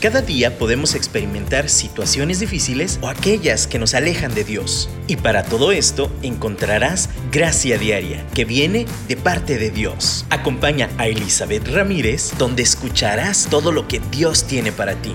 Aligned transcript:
Cada 0.00 0.22
día 0.22 0.56
podemos 0.56 0.94
experimentar 0.94 1.68
situaciones 1.68 2.40
difíciles 2.40 2.98
o 3.02 3.08
aquellas 3.08 3.66
que 3.66 3.78
nos 3.78 3.92
alejan 3.92 4.34
de 4.34 4.44
Dios. 4.44 4.88
Y 5.08 5.16
para 5.16 5.42
todo 5.42 5.72
esto 5.72 6.10
encontrarás 6.22 7.10
gracia 7.30 7.76
diaria 7.76 8.26
que 8.34 8.46
viene 8.46 8.86
de 9.08 9.18
parte 9.18 9.58
de 9.58 9.68
Dios. 9.68 10.24
Acompaña 10.30 10.88
a 10.96 11.06
Elizabeth 11.06 11.68
Ramírez 11.68 12.32
donde 12.38 12.62
escucharás 12.62 13.48
todo 13.50 13.72
lo 13.72 13.88
que 13.88 14.00
Dios 14.10 14.46
tiene 14.46 14.72
para 14.72 14.94
ti. 14.94 15.12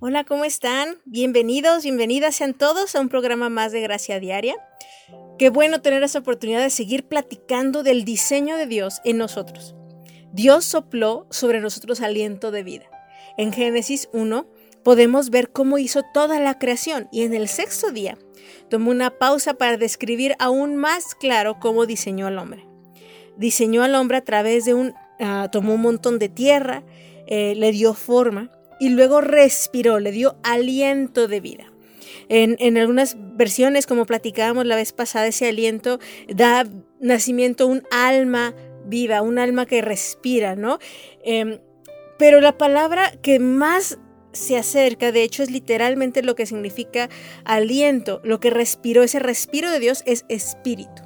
Hola, 0.00 0.24
¿cómo 0.24 0.44
están? 0.44 0.96
Bienvenidos, 1.04 1.84
bienvenidas 1.84 2.34
sean 2.34 2.54
todos 2.54 2.96
a 2.96 3.00
un 3.00 3.08
programa 3.08 3.50
más 3.50 3.70
de 3.70 3.82
Gracia 3.82 4.18
Diaria. 4.18 4.56
Qué 5.38 5.50
bueno 5.50 5.80
tener 5.80 6.02
esa 6.02 6.18
oportunidad 6.18 6.60
de 6.60 6.70
seguir 6.70 7.06
platicando 7.06 7.84
del 7.84 8.04
diseño 8.04 8.56
de 8.56 8.66
Dios 8.66 9.00
en 9.04 9.18
nosotros. 9.18 9.76
Dios 10.34 10.64
sopló 10.64 11.28
sobre 11.30 11.60
nosotros 11.60 12.00
aliento 12.00 12.50
de 12.50 12.64
vida. 12.64 12.86
En 13.38 13.52
Génesis 13.52 14.08
1 14.12 14.48
podemos 14.82 15.30
ver 15.30 15.50
cómo 15.50 15.78
hizo 15.78 16.02
toda 16.12 16.40
la 16.40 16.58
creación 16.58 17.08
y 17.12 17.22
en 17.22 17.34
el 17.34 17.46
sexto 17.46 17.92
día 17.92 18.18
tomó 18.68 18.90
una 18.90 19.10
pausa 19.10 19.54
para 19.54 19.76
describir 19.76 20.34
aún 20.40 20.74
más 20.74 21.14
claro 21.14 21.60
cómo 21.60 21.86
diseñó 21.86 22.26
al 22.26 22.38
hombre. 22.38 22.66
Diseñó 23.36 23.84
al 23.84 23.94
hombre 23.94 24.16
a 24.16 24.24
través 24.24 24.64
de 24.64 24.74
un, 24.74 24.94
ah, 25.20 25.50
tomó 25.52 25.74
un 25.74 25.82
montón 25.82 26.18
de 26.18 26.28
tierra, 26.28 26.82
eh, 27.28 27.54
le 27.54 27.70
dio 27.70 27.94
forma 27.94 28.50
y 28.80 28.88
luego 28.88 29.20
respiró, 29.20 30.00
le 30.00 30.10
dio 30.10 30.36
aliento 30.42 31.28
de 31.28 31.38
vida. 31.38 31.72
En, 32.28 32.56
en, 32.58 32.76
algunas 32.76 33.16
versiones, 33.36 33.86
como 33.86 34.04
platicábamos 34.04 34.66
la 34.66 34.74
vez 34.74 34.92
pasada, 34.92 35.28
ese 35.28 35.48
aliento 35.48 36.00
da 36.28 36.66
nacimiento 36.98 37.64
a 37.64 37.66
un 37.68 37.82
alma 37.92 38.54
viva, 38.84 39.22
un 39.22 39.38
alma 39.38 39.66
que 39.66 39.82
respira, 39.82 40.56
¿no? 40.56 40.78
Em, 41.22 41.58
pero 42.18 42.40
la 42.40 42.56
palabra 42.56 43.12
que 43.22 43.38
más 43.38 43.98
se 44.32 44.56
acerca, 44.56 45.12
de 45.12 45.22
hecho 45.22 45.42
es 45.42 45.50
literalmente 45.50 46.22
lo 46.22 46.34
que 46.34 46.46
significa 46.46 47.08
aliento, 47.44 48.20
lo 48.24 48.40
que 48.40 48.50
respiró, 48.50 49.02
ese 49.02 49.18
respiro 49.18 49.70
de 49.70 49.80
Dios 49.80 50.02
es 50.06 50.24
espíritu. 50.28 51.02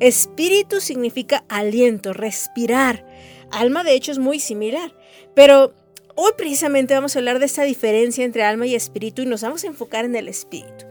Espíritu 0.00 0.80
significa 0.80 1.44
aliento, 1.48 2.12
respirar. 2.12 3.06
Alma 3.50 3.84
de 3.84 3.94
hecho 3.94 4.12
es 4.12 4.18
muy 4.18 4.40
similar, 4.40 4.94
pero 5.34 5.74
hoy 6.16 6.32
precisamente 6.36 6.94
vamos 6.94 7.14
a 7.14 7.18
hablar 7.20 7.38
de 7.38 7.46
esta 7.46 7.62
diferencia 7.62 8.24
entre 8.24 8.42
alma 8.42 8.66
y 8.66 8.74
espíritu 8.74 9.22
y 9.22 9.26
nos 9.26 9.42
vamos 9.42 9.64
a 9.64 9.68
enfocar 9.68 10.04
en 10.04 10.16
el 10.16 10.28
espíritu. 10.28 10.86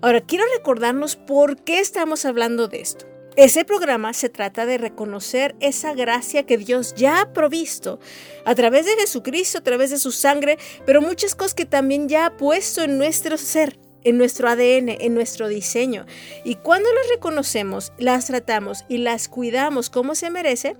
Ahora, 0.00 0.20
quiero 0.20 0.44
recordarnos 0.56 1.14
por 1.14 1.62
qué 1.62 1.78
estamos 1.78 2.24
hablando 2.24 2.66
de 2.66 2.80
esto. 2.80 3.11
Ese 3.36 3.64
programa 3.64 4.12
se 4.12 4.28
trata 4.28 4.66
de 4.66 4.76
reconocer 4.76 5.56
esa 5.58 5.94
gracia 5.94 6.44
que 6.44 6.58
Dios 6.58 6.94
ya 6.94 7.22
ha 7.22 7.32
provisto 7.32 7.98
a 8.44 8.54
través 8.54 8.84
de 8.84 8.92
Jesucristo, 8.92 9.56
a 9.58 9.62
través 9.62 9.90
de 9.90 9.98
su 9.98 10.12
sangre, 10.12 10.58
pero 10.84 11.00
muchas 11.00 11.34
cosas 11.34 11.54
que 11.54 11.64
también 11.64 12.10
ya 12.10 12.26
ha 12.26 12.36
puesto 12.36 12.82
en 12.82 12.98
nuestro 12.98 13.38
ser, 13.38 13.78
en 14.04 14.18
nuestro 14.18 14.50
ADN, 14.50 14.90
en 15.00 15.14
nuestro 15.14 15.48
diseño. 15.48 16.04
Y 16.44 16.56
cuando 16.56 16.92
las 16.92 17.08
reconocemos, 17.08 17.94
las 17.96 18.26
tratamos 18.26 18.84
y 18.90 18.98
las 18.98 19.28
cuidamos 19.28 19.88
como 19.88 20.14
se 20.14 20.28
merece, 20.28 20.76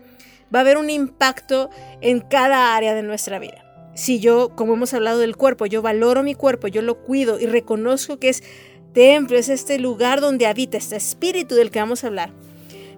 va 0.54 0.58
a 0.58 0.62
haber 0.62 0.76
un 0.76 0.90
impacto 0.90 1.70
en 2.02 2.20
cada 2.20 2.76
área 2.76 2.92
de 2.92 3.02
nuestra 3.02 3.38
vida. 3.38 3.64
Si 3.94 4.20
yo, 4.20 4.54
como 4.56 4.74
hemos 4.74 4.92
hablado 4.92 5.18
del 5.18 5.36
cuerpo, 5.36 5.64
yo 5.64 5.80
valoro 5.80 6.22
mi 6.22 6.34
cuerpo, 6.34 6.68
yo 6.68 6.82
lo 6.82 7.02
cuido 7.02 7.40
y 7.40 7.46
reconozco 7.46 8.18
que 8.18 8.30
es 8.30 8.42
templo, 8.92 9.38
es 9.38 9.48
este 9.48 9.78
lugar 9.78 10.20
donde 10.20 10.46
habita 10.46 10.76
este 10.76 10.96
espíritu 10.96 11.54
del 11.54 11.70
que 11.70 11.80
vamos 11.80 12.04
a 12.04 12.08
hablar. 12.08 12.32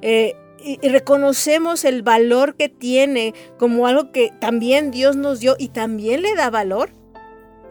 Eh, 0.03 0.37
y, 0.65 0.79
reconocemos 0.89 1.85
el 1.85 2.03
valor 2.03 2.57
que 2.57 2.69
tiene 2.69 3.35
como 3.59 3.87
algo 3.87 4.13
que 4.13 4.33
también 4.41 4.91
Dios 4.91 5.15
nos 5.15 5.41
dio 5.41 5.57
y 5.59 5.69
también 5.69 6.23
le 6.23 6.35
da 6.35 6.51
valor. 6.51 6.91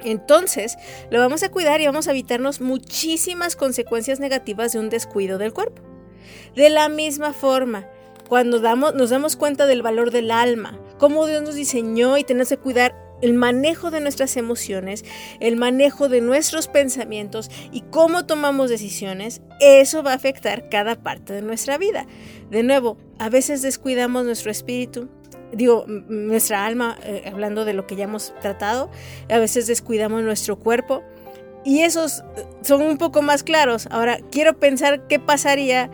Entonces, 0.03 0.75
lo 1.09 1.19
vamos 1.19 1.43
a 1.43 1.49
cuidar 1.49 1.81
y 1.81 1.85
vamos 1.85 2.07
a 2.07 2.11
evitarnos 2.11 2.61
muchísimas 2.61 3.55
consecuencias 3.55 4.19
negativas 4.19 4.73
de 4.73 4.79
un 4.79 4.89
descuido 4.89 5.37
del 5.37 5.53
cuerpo. 5.53 5.81
De 6.55 6.69
la 6.69 6.89
misma 6.89 7.33
forma, 7.33 7.87
cuando 8.27 8.59
damos, 8.59 8.93
nos 8.95 9.09
damos 9.09 9.35
cuenta 9.35 9.65
del 9.65 9.81
valor 9.81 10.11
del 10.11 10.29
alma, 10.29 10.79
cómo 10.99 11.25
Dios 11.25 11.41
nos 11.41 11.55
diseñó 11.55 12.17
y 12.17 12.23
tenemos 12.23 12.49
que 12.49 12.57
cuidar 12.57 12.95
el 13.23 13.33
manejo 13.33 13.89
de 13.89 14.01
nuestras 14.01 14.35
emociones, 14.35 15.05
el 15.39 15.55
manejo 15.55 16.09
de 16.09 16.19
nuestros 16.19 16.67
pensamientos 16.67 17.49
y 17.71 17.81
cómo 17.81 18.25
tomamos 18.25 18.69
decisiones, 18.69 19.41
eso 19.61 20.03
va 20.03 20.11
a 20.11 20.15
afectar 20.15 20.67
cada 20.67 20.95
parte 21.01 21.31
de 21.31 21.41
nuestra 21.41 21.77
vida. 21.77 22.05
De 22.51 22.63
nuevo, 22.63 22.97
a 23.19 23.29
veces 23.29 23.61
descuidamos 23.61 24.25
nuestro 24.25 24.51
espíritu, 24.51 25.07
digo, 25.53 25.85
nuestra 25.87 26.65
alma, 26.65 26.97
eh, 27.03 27.23
hablando 27.25 27.63
de 27.63 27.73
lo 27.73 27.87
que 27.87 27.95
ya 27.95 28.03
hemos 28.03 28.35
tratado, 28.41 28.91
a 29.29 29.37
veces 29.37 29.67
descuidamos 29.67 30.21
nuestro 30.21 30.59
cuerpo 30.59 31.01
y 31.63 31.83
esos 31.83 32.25
eh, 32.35 32.45
son 32.61 32.81
un 32.81 32.97
poco 32.97 33.21
más 33.21 33.43
claros. 33.43 33.87
Ahora, 33.89 34.17
quiero 34.31 34.59
pensar 34.59 35.07
qué 35.07 35.17
pasaría 35.19 35.89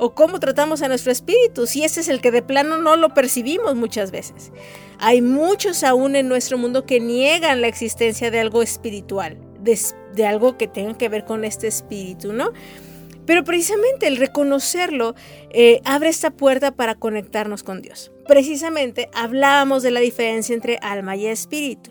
o 0.00 0.14
cómo 0.14 0.40
tratamos 0.40 0.80
a 0.80 0.88
nuestro 0.88 1.12
espíritu, 1.12 1.66
si 1.66 1.84
ese 1.84 2.00
es 2.00 2.08
el 2.08 2.22
que 2.22 2.30
de 2.30 2.40
plano 2.40 2.78
no 2.78 2.96
lo 2.96 3.12
percibimos 3.12 3.76
muchas 3.76 4.10
veces. 4.10 4.50
Hay 4.98 5.20
muchos 5.20 5.84
aún 5.84 6.16
en 6.16 6.26
nuestro 6.26 6.56
mundo 6.56 6.86
que 6.86 7.00
niegan 7.00 7.60
la 7.60 7.68
existencia 7.68 8.30
de 8.30 8.40
algo 8.40 8.62
espiritual, 8.62 9.36
de, 9.60 10.26
algo 10.26 10.56
que 10.56 10.68
tenga 10.68 10.96
que 10.96 11.10
ver 11.10 11.26
con 11.26 11.44
este 11.44 11.66
espíritu, 11.66 12.32
¿no? 12.32 12.50
Pero 13.26 13.44
precisamente 13.44 14.06
el 14.06 14.16
reconocerlo 14.16 15.14
eh, 15.50 15.82
abre 15.84 16.08
esta 16.08 16.30
puerta 16.30 16.70
para 16.72 16.94
conectarnos 16.94 17.62
con 17.62 17.82
Dios. 17.82 18.10
Precisamente 18.26 19.10
hablábamos 19.12 19.82
de 19.82 19.90
la 19.90 20.00
diferencia 20.00 20.54
entre 20.54 20.78
alma 20.80 21.14
y 21.14 21.26
espíritu. 21.26 21.90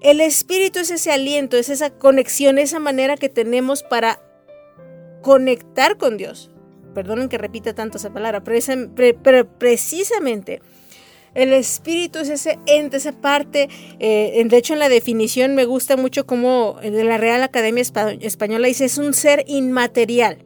El 0.00 0.20
espíritu 0.20 0.78
es 0.78 0.92
ese 0.92 1.10
aliento, 1.10 1.56
es 1.56 1.68
esa 1.68 1.90
conexión, 1.90 2.58
esa 2.58 2.78
manera 2.78 3.16
que 3.16 3.28
tenemos 3.28 3.82
para 3.82 4.20
conectar 5.22 5.96
con 5.96 6.16
Dios, 6.16 6.51
perdonen 6.92 7.28
que 7.28 7.38
repita 7.38 7.74
tanto 7.74 7.98
esa 7.98 8.12
palabra, 8.12 8.42
pero, 8.44 9.58
precisamente 9.58 10.60
el 11.34 11.54
espíritu 11.54 12.18
es 12.18 12.28
ese 12.28 12.58
ente, 12.66 12.98
esa 12.98 13.12
parte. 13.12 13.68
Eh, 13.98 14.42
de 14.44 14.56
hecho, 14.56 14.74
en 14.74 14.78
la 14.78 14.90
definición 14.90 15.54
me 15.54 15.64
gusta 15.64 15.96
mucho 15.96 16.26
como 16.26 16.78
de 16.82 17.04
la 17.04 17.16
Real 17.16 17.42
Academia 17.42 17.82
Española 17.82 18.68
dice, 18.68 18.84
es 18.84 18.98
un 18.98 19.14
ser 19.14 19.44
inmaterial, 19.46 20.44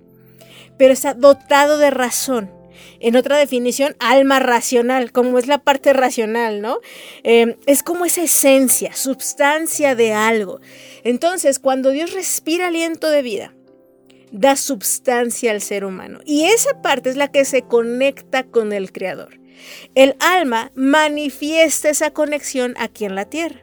pero 0.78 0.92
está 0.92 1.14
dotado 1.14 1.78
de 1.78 1.90
razón. 1.90 2.52
En 3.00 3.16
otra 3.16 3.36
definición, 3.36 3.96
alma 3.98 4.38
racional, 4.38 5.12
como 5.12 5.38
es 5.38 5.46
la 5.46 5.58
parte 5.58 5.92
racional, 5.92 6.62
¿no? 6.62 6.78
Eh, 7.24 7.56
es 7.66 7.82
como 7.82 8.04
esa 8.04 8.22
esencia, 8.22 8.94
substancia 8.94 9.94
de 9.94 10.12
algo. 10.12 10.60
Entonces, 11.04 11.58
cuando 11.58 11.90
Dios 11.90 12.12
respira 12.12 12.68
aliento 12.68 13.10
de 13.10 13.22
vida, 13.22 13.55
da 14.32 14.56
substancia 14.56 15.50
al 15.50 15.60
ser 15.60 15.84
humano. 15.84 16.20
Y 16.24 16.44
esa 16.44 16.82
parte 16.82 17.10
es 17.10 17.16
la 17.16 17.28
que 17.28 17.44
se 17.44 17.62
conecta 17.62 18.44
con 18.44 18.72
el 18.72 18.92
Creador. 18.92 19.40
El 19.94 20.16
alma 20.20 20.70
manifiesta 20.74 21.88
esa 21.88 22.10
conexión 22.10 22.74
aquí 22.78 23.04
en 23.04 23.14
la 23.14 23.24
tierra. 23.24 23.62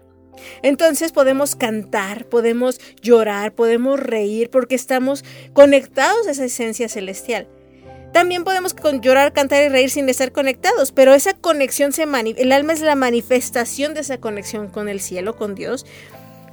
Entonces 0.61 1.11
podemos 1.11 1.55
cantar, 1.55 2.25
podemos 2.25 2.79
llorar, 3.01 3.53
podemos 3.53 3.99
reír 3.99 4.49
porque 4.49 4.75
estamos 4.75 5.23
conectados 5.53 6.27
a 6.27 6.31
esa 6.31 6.45
esencia 6.45 6.89
celestial. 6.89 7.47
También 8.13 8.43
podemos 8.43 8.75
llorar, 9.01 9.33
cantar 9.33 9.63
y 9.63 9.69
reír 9.69 9.89
sin 9.89 10.07
estar 10.07 10.31
conectados, 10.31 10.91
pero 10.91 11.15
esa 11.15 11.33
conexión 11.33 11.93
se 11.93 12.03
el 12.03 12.51
alma 12.51 12.73
es 12.73 12.81
la 12.81 12.93
manifestación 12.93 13.95
de 13.95 14.01
esa 14.01 14.19
conexión 14.19 14.67
con 14.67 14.87
el 14.87 14.99
cielo, 14.99 15.35
con 15.35 15.55
Dios, 15.55 15.87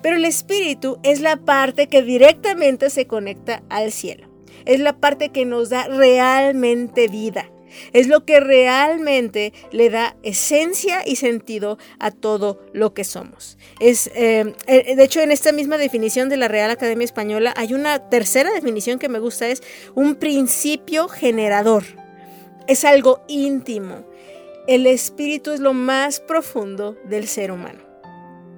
pero 0.02 0.16
el 0.16 0.24
espíritu 0.24 0.98
es 1.02 1.20
la 1.20 1.36
parte 1.36 1.88
que 1.88 2.02
directamente 2.02 2.90
se 2.90 3.06
conecta 3.06 3.62
al 3.68 3.92
cielo. 3.92 4.28
Es 4.64 4.80
la 4.80 4.94
parte 4.98 5.30
que 5.30 5.44
nos 5.44 5.70
da 5.70 5.86
realmente 5.88 7.08
vida. 7.08 7.50
Es 7.92 8.08
lo 8.08 8.24
que 8.24 8.40
realmente 8.40 9.52
le 9.70 9.90
da 9.90 10.16
esencia 10.22 11.02
y 11.06 11.16
sentido 11.16 11.78
a 11.98 12.10
todo 12.10 12.60
lo 12.72 12.94
que 12.94 13.04
somos. 13.04 13.58
Es, 13.78 14.10
eh, 14.14 14.54
eh, 14.66 14.96
de 14.96 15.04
hecho, 15.04 15.20
en 15.20 15.30
esta 15.30 15.52
misma 15.52 15.78
definición 15.78 16.28
de 16.28 16.36
la 16.36 16.48
Real 16.48 16.70
Academia 16.70 17.04
Española 17.04 17.54
hay 17.56 17.72
una 17.72 18.10
tercera 18.10 18.50
definición 18.50 18.98
que 18.98 19.08
me 19.08 19.20
gusta, 19.20 19.48
es 19.48 19.62
un 19.94 20.16
principio 20.16 21.08
generador. 21.08 21.84
Es 22.66 22.84
algo 22.84 23.22
íntimo. 23.28 24.04
El 24.66 24.86
espíritu 24.86 25.52
es 25.52 25.60
lo 25.60 25.72
más 25.72 26.20
profundo 26.20 26.96
del 27.04 27.26
ser 27.28 27.50
humano 27.50 27.89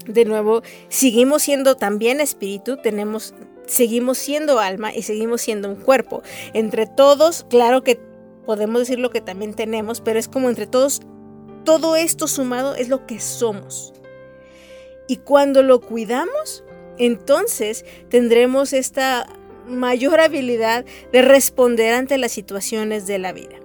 de 0.07 0.25
nuevo, 0.25 0.63
seguimos 0.89 1.43
siendo 1.43 1.77
también 1.77 2.21
espíritu, 2.21 2.77
tenemos, 2.77 3.35
seguimos 3.67 4.19
siendo 4.19 4.59
alma 4.59 4.95
y 4.95 5.03
seguimos 5.03 5.43
siendo 5.43 5.69
un 5.69 5.77
cuerpo. 5.77 6.23
Entre 6.53 6.87
todos, 6.87 7.47
claro 7.49 7.83
que 7.83 8.01
podemos 8.47 8.81
decir 8.81 8.99
lo 8.99 9.11
que 9.11 9.21
también 9.21 9.55
tenemos, 9.55 10.01
pero 10.01 10.19
es 10.19 10.29
como 10.29 10.49
entre 10.49 10.67
todos, 10.67 11.01
todo 11.65 11.97
esto 11.97 12.27
sumado 12.27 12.75
es 12.75 12.89
lo 12.89 13.07
que 13.07 13.21
somos. 13.21 13.93
Y 15.09 15.17
cuando 15.17 15.63
lo 15.63 15.81
cuidamos, 15.81 16.65
entonces 16.99 17.85
tendremos 18.09 18.73
esta 18.73 19.27
mayor 19.67 20.21
habilidad 20.21 20.85
de 21.13 21.23
responder 21.23 21.95
ante 21.95 22.19
las 22.19 22.33
situaciones 22.33 23.07
de 23.07 23.19
la 23.19 23.33
vida. 23.33 23.57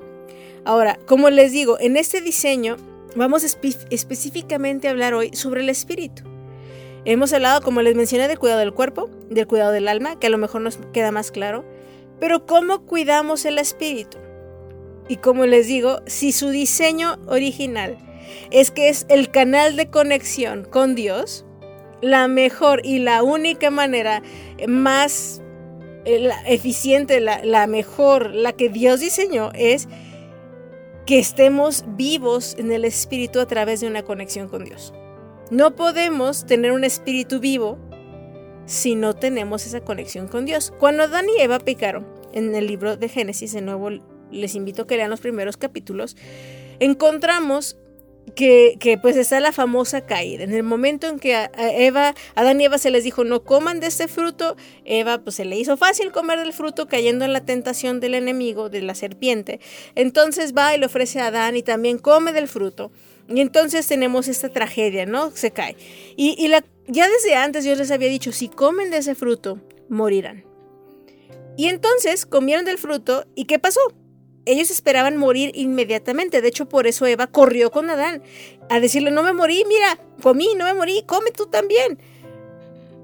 Ahora, 0.65 0.99
como 1.05 1.29
les 1.29 1.51
digo, 1.51 1.79
en 1.79 1.97
este 1.97 2.21
diseño 2.21 2.77
vamos 3.15 3.43
específicamente 3.43 4.87
a 4.87 4.91
hablar 4.91 5.13
hoy 5.13 5.31
sobre 5.33 5.61
el 5.61 5.69
espíritu. 5.69 6.23
Hemos 7.09 7.31
hablado, 7.31 7.61
como 7.61 7.81
les 7.81 7.95
mencioné, 7.95 8.27
del 8.27 8.37
cuidado 8.37 8.59
del 8.59 8.73
cuerpo, 8.73 9.09
del 9.29 9.47
cuidado 9.47 9.71
del 9.71 9.87
alma, 9.87 10.19
que 10.19 10.27
a 10.27 10.29
lo 10.29 10.37
mejor 10.37 10.59
nos 10.59 10.75
queda 10.91 11.09
más 11.09 11.31
claro, 11.31 11.63
pero 12.19 12.45
¿cómo 12.45 12.85
cuidamos 12.85 13.45
el 13.45 13.59
espíritu? 13.59 14.17
Y 15.07 15.15
como 15.15 15.45
les 15.45 15.67
digo, 15.67 16.01
si 16.05 16.33
su 16.33 16.49
diseño 16.49 17.17
original 17.27 17.97
es 18.51 18.71
que 18.71 18.89
es 18.89 19.05
el 19.07 19.31
canal 19.31 19.77
de 19.77 19.89
conexión 19.89 20.65
con 20.65 20.95
Dios, 20.95 21.45
la 22.01 22.27
mejor 22.27 22.85
y 22.85 22.99
la 22.99 23.23
única 23.23 23.71
manera 23.71 24.21
más 24.67 25.41
eh, 26.03 26.29
eficiente, 26.45 27.21
la, 27.21 27.41
la 27.45 27.67
mejor, 27.67 28.35
la 28.35 28.51
que 28.51 28.67
Dios 28.67 28.99
diseñó 28.99 29.51
es 29.55 29.87
que 31.05 31.19
estemos 31.19 31.85
vivos 31.95 32.57
en 32.59 32.69
el 32.73 32.83
espíritu 32.83 33.39
a 33.39 33.47
través 33.47 33.79
de 33.79 33.87
una 33.87 34.03
conexión 34.03 34.49
con 34.49 34.65
Dios. 34.65 34.93
No 35.49 35.75
podemos 35.75 36.45
tener 36.45 36.73
un 36.73 36.83
espíritu 36.83 37.39
vivo 37.39 37.77
si 38.65 38.95
no 38.95 39.13
tenemos 39.13 39.65
esa 39.65 39.81
conexión 39.81 40.27
con 40.27 40.45
Dios. 40.45 40.73
Cuando 40.77 41.03
Adán 41.03 41.25
y 41.29 41.41
Eva 41.41 41.59
pecaron, 41.59 42.05
en 42.33 42.53
el 42.53 42.67
libro 42.67 42.97
de 42.97 43.07
Génesis, 43.07 43.53
de 43.53 43.61
nuevo 43.61 43.89
les 44.29 44.55
invito 44.55 44.81
a 44.81 44.87
que 44.87 44.97
lean 44.97 45.09
los 45.09 45.21
primeros 45.21 45.55
capítulos, 45.55 46.17
encontramos 46.79 47.77
que, 48.35 48.99
pues 49.01 49.15
está 49.15 49.39
la 49.39 49.53
famosa 49.53 50.05
caída. 50.05 50.43
En 50.43 50.53
el 50.53 50.63
momento 50.63 51.07
en 51.07 51.17
que 51.17 51.33
a 51.33 51.49
Eva, 51.55 52.13
Adán 52.35 52.59
y 52.59 52.65
Eva 52.65 52.77
se 52.77 52.91
les 52.91 53.05
dijo 53.05 53.23
no 53.23 53.43
coman 53.43 53.79
de 53.79 53.87
este 53.87 54.09
fruto, 54.09 54.57
Eva 54.83 55.19
pues 55.19 55.37
se 55.37 55.45
le 55.45 55.57
hizo 55.57 55.77
fácil 55.77 56.11
comer 56.11 56.39
del 56.39 56.51
fruto 56.51 56.87
cayendo 56.87 57.23
en 57.23 57.31
la 57.31 57.45
tentación 57.45 58.01
del 58.01 58.15
enemigo, 58.15 58.69
de 58.69 58.81
la 58.81 58.95
serpiente. 58.95 59.61
Entonces 59.95 60.53
va 60.53 60.75
y 60.75 60.79
le 60.79 60.87
ofrece 60.87 61.21
a 61.21 61.27
Adán 61.27 61.55
y 61.55 61.63
también 61.63 61.97
come 61.99 62.33
del 62.33 62.49
fruto. 62.49 62.91
Y 63.27 63.41
entonces 63.41 63.87
tenemos 63.87 64.27
esta 64.27 64.49
tragedia, 64.49 65.05
¿no? 65.05 65.31
Se 65.31 65.51
cae. 65.51 65.75
Y, 66.15 66.49
ya 66.87 67.09
desde 67.09 67.35
antes 67.35 67.63
Dios 67.63 67.77
les 67.77 67.91
había 67.91 68.07
dicho, 68.07 68.31
si 68.31 68.47
comen 68.47 68.91
de 68.91 68.97
ese 68.97 69.15
fruto, 69.15 69.59
morirán. 69.89 70.45
Y 71.57 71.67
entonces 71.67 72.25
comieron 72.25 72.65
del 72.65 72.77
fruto 72.77 73.25
y 73.35 73.45
¿qué 73.45 73.59
pasó? 73.59 73.81
ellos 74.47 74.71
esperaban 74.71 75.17
morir 75.17 75.51
inmediatamente. 75.55 76.41
De 76.41 76.47
hecho, 76.47 76.67
por 76.67 76.87
eso 76.87 77.05
Eva 77.05 77.27
corrió 77.27 77.69
con 77.69 77.89
Adán 77.89 78.23
a 78.69 78.79
decirle, 78.79 79.11
no 79.11 79.21
me 79.21 79.33
morí, 79.33 79.63
mira, 79.67 79.99
comí, 80.23 80.55
no 80.55 80.65
me 80.65 80.73
morí, 80.73 81.03
come 81.05 81.31
tú 81.31 81.47
también. 81.47 81.99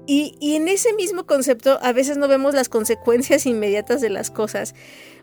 Y, 0.06 0.36
en 0.40 0.68
ese 0.68 0.92
mismo 0.92 1.24
concepto 1.24 1.78
a 1.80 1.92
veces 1.92 2.18
no 2.18 2.28
vemos 2.28 2.54
las 2.54 2.68
consecuencias 2.68 3.46
inmediatas 3.46 4.00
de 4.00 4.10
las 4.10 4.30
cosas. 4.30 4.74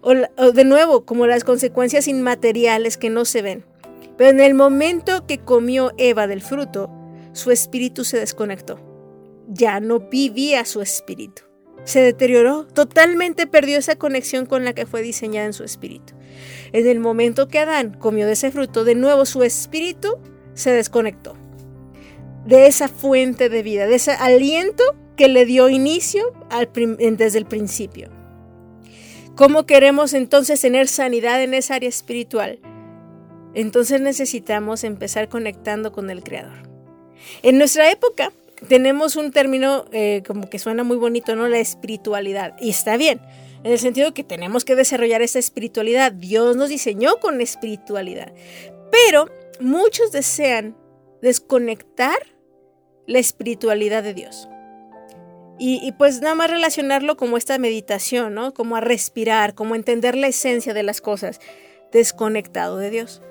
O, 0.01 0.13
de 0.13 0.63
nuevo, 0.63 1.05
como 1.05 1.27
las 1.27 1.43
consecuencias 1.43 2.07
inmateriales 2.07 2.97
que 2.97 3.09
no 3.09 3.25
se 3.25 3.41
ven. 3.41 3.65
En 4.21 4.39
el 4.39 4.53
momento 4.53 5.25
que 5.27 5.39
comió 5.39 5.91
Eva 5.97 6.27
del 6.27 6.41
fruto, 6.41 6.89
su 7.33 7.51
espíritu 7.51 8.03
se 8.03 8.19
desconectó. 8.19 8.79
Ya 9.47 9.79
no 9.79 9.99
vivía 9.99 10.63
su 10.65 10.81
espíritu 10.81 11.43
se 11.83 12.01
deterioró, 12.01 12.65
totalmente 12.67 13.47
perdió 13.47 13.77
esa 13.77 13.95
conexión 13.95 14.45
con 14.45 14.63
la 14.63 14.73
que 14.73 14.85
fue 14.85 15.01
diseñada 15.01 15.47
en 15.47 15.53
su 15.53 15.63
espíritu. 15.63 16.13
En 16.73 16.87
el 16.87 16.99
momento 16.99 17.47
que 17.47 17.59
Adán 17.59 17.95
comió 17.97 18.25
de 18.25 18.33
ese 18.33 18.51
fruto, 18.51 18.83
de 18.83 18.95
nuevo 18.95 19.25
su 19.25 19.43
espíritu 19.43 20.17
se 20.53 20.71
desconectó 20.71 21.35
de 22.45 22.67
esa 22.67 22.87
fuente 22.87 23.49
de 23.49 23.61
vida, 23.61 23.85
de 23.85 23.95
ese 23.95 24.11
aliento 24.11 24.83
que 25.15 25.27
le 25.27 25.45
dio 25.45 25.69
inicio 25.69 26.33
desde 27.17 27.37
el 27.37 27.45
principio. 27.45 28.09
¿Cómo 29.35 29.65
queremos 29.65 30.13
entonces 30.13 30.59
tener 30.59 30.87
sanidad 30.87 31.41
en 31.41 31.53
esa 31.53 31.75
área 31.75 31.89
espiritual? 31.89 32.59
Entonces 33.53 34.01
necesitamos 34.01 34.83
empezar 34.83 35.29
conectando 35.29 35.91
con 35.91 36.09
el 36.09 36.23
Creador. 36.23 36.69
En 37.43 37.57
nuestra 37.57 37.91
época, 37.91 38.31
tenemos 38.67 39.15
un 39.15 39.31
término 39.31 39.85
eh, 39.91 40.23
como 40.25 40.49
que 40.49 40.59
suena 40.59 40.83
muy 40.83 40.97
bonito, 40.97 41.35
¿no? 41.35 41.47
La 41.47 41.59
espiritualidad. 41.59 42.55
Y 42.59 42.69
está 42.69 42.97
bien, 42.97 43.19
en 43.63 43.71
el 43.71 43.79
sentido 43.79 44.13
que 44.13 44.23
tenemos 44.23 44.65
que 44.65 44.75
desarrollar 44.75 45.21
esa 45.21 45.39
espiritualidad. 45.39 46.11
Dios 46.11 46.55
nos 46.55 46.69
diseñó 46.69 47.17
con 47.19 47.41
espiritualidad. 47.41 48.33
Pero 48.91 49.29
muchos 49.59 50.11
desean 50.11 50.75
desconectar 51.21 52.17
la 53.07 53.19
espiritualidad 53.19 54.03
de 54.03 54.13
Dios. 54.13 54.47
Y, 55.59 55.79
y, 55.83 55.91
pues 55.91 56.21
nada 56.21 56.33
más 56.33 56.49
relacionarlo 56.49 57.17
como 57.17 57.37
esta 57.37 57.59
meditación, 57.59 58.33
¿no? 58.33 58.51
Como 58.53 58.77
a 58.77 58.81
respirar, 58.81 59.53
como 59.53 59.75
entender 59.75 60.17
la 60.17 60.27
esencia 60.27 60.73
de 60.73 60.81
las 60.81 61.01
cosas, 61.01 61.39
desconectado 61.91 62.77
de 62.77 62.89
Dios. 62.89 63.21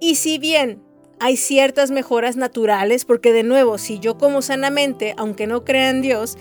Y 0.00 0.16
si 0.16 0.38
bien 0.38 0.82
hay 1.20 1.36
ciertas 1.36 1.90
mejoras 1.90 2.36
naturales, 2.36 3.04
porque 3.04 3.32
de 3.32 3.42
nuevo, 3.42 3.78
si 3.78 3.98
yo 3.98 4.18
como 4.18 4.42
sanamente, 4.42 5.14
aunque 5.16 5.46
no 5.46 5.64
crea 5.64 5.90
en 5.90 6.02
Dios, 6.02 6.36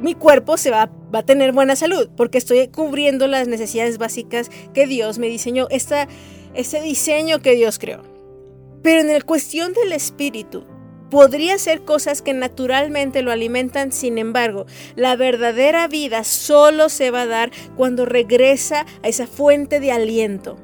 mi 0.00 0.14
cuerpo 0.14 0.56
se 0.56 0.70
va, 0.70 0.90
a 1.12 1.22
tener 1.22 1.52
buena 1.52 1.76
salud, 1.76 2.08
porque 2.16 2.38
estoy 2.38 2.68
cubriendo 2.68 3.26
las 3.26 3.48
necesidades 3.48 3.98
básicas 3.98 4.50
que 4.74 4.86
Dios 4.86 5.18
me 5.18 5.28
diseñó, 5.28 5.66
esta, 5.70 6.08
este 6.54 6.80
diseño 6.80 7.40
que 7.40 7.54
Dios 7.54 7.78
creó. 7.78 8.02
Pero 8.82 9.00
en 9.00 9.12
la 9.12 9.20
cuestión 9.22 9.72
del 9.72 9.92
espíritu, 9.92 10.64
podría 11.10 11.58
ser 11.58 11.82
cosas 11.82 12.22
que 12.22 12.34
naturalmente 12.34 13.22
lo 13.22 13.32
alimentan, 13.32 13.92
sin 13.92 14.18
embargo, 14.18 14.66
la 14.94 15.16
verdadera 15.16 15.88
vida 15.88 16.22
solo 16.24 16.88
se 16.88 17.10
va 17.10 17.22
a 17.22 17.26
dar 17.26 17.50
cuando 17.76 18.04
regresa 18.04 18.86
a 19.02 19.08
esa 19.08 19.26
fuente 19.26 19.80
de 19.80 19.90
aliento, 19.90 20.56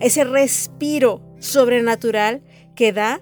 ese 0.00 0.24
respiro 0.24 1.22
sobrenatural 1.38 2.42
que 2.74 2.92
da, 2.92 3.20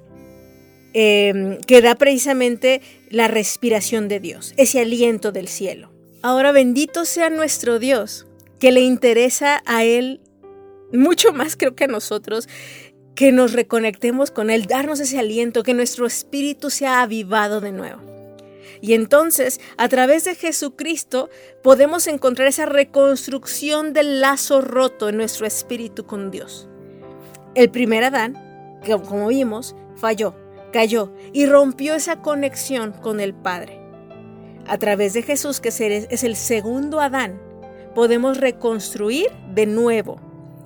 em, 0.92 1.58
que 1.58 1.80
da 1.80 1.94
precisamente 1.94 2.80
la 3.10 3.28
respiración 3.28 4.08
de 4.08 4.20
Dios, 4.20 4.54
ese 4.56 4.80
aliento 4.80 5.32
del 5.32 5.48
cielo. 5.48 5.90
Ahora 6.22 6.52
bendito 6.52 7.04
sea 7.04 7.30
nuestro 7.30 7.78
Dios, 7.78 8.26
que 8.58 8.72
le 8.72 8.80
interesa 8.80 9.62
a 9.66 9.84
Él 9.84 10.20
mucho 10.92 11.32
más 11.32 11.56
creo 11.56 11.74
que 11.74 11.84
a 11.84 11.88
nosotros, 11.88 12.48
que 13.14 13.32
nos 13.32 13.52
reconectemos 13.52 14.30
con 14.30 14.50
Él, 14.50 14.66
darnos 14.66 15.00
ese 15.00 15.18
aliento, 15.18 15.62
que 15.62 15.74
nuestro 15.74 16.06
espíritu 16.06 16.70
sea 16.70 17.02
avivado 17.02 17.60
de 17.60 17.72
nuevo. 17.72 18.02
Y 18.80 18.94
entonces, 18.94 19.60
a 19.76 19.88
través 19.88 20.24
de 20.24 20.34
Jesucristo, 20.34 21.30
podemos 21.62 22.06
encontrar 22.06 22.48
esa 22.48 22.66
reconstrucción 22.66 23.92
del 23.92 24.20
lazo 24.20 24.60
roto 24.60 25.08
en 25.08 25.16
nuestro 25.16 25.46
espíritu 25.46 26.06
con 26.06 26.30
Dios. 26.30 26.68
El 27.54 27.70
primer 27.70 28.04
Adán 28.04 28.44
como 29.06 29.28
vimos, 29.28 29.74
falló, 29.96 30.34
cayó 30.72 31.12
y 31.32 31.46
rompió 31.46 31.94
esa 31.94 32.20
conexión 32.20 32.92
con 32.92 33.20
el 33.20 33.34
Padre. 33.34 33.80
A 34.66 34.78
través 34.78 35.12
de 35.12 35.22
Jesús, 35.22 35.60
que 35.60 35.68
es 35.68 36.24
el 36.24 36.36
segundo 36.36 37.00
Adán, 37.00 37.40
podemos 37.94 38.38
reconstruir 38.38 39.30
de 39.54 39.66
nuevo 39.66 40.20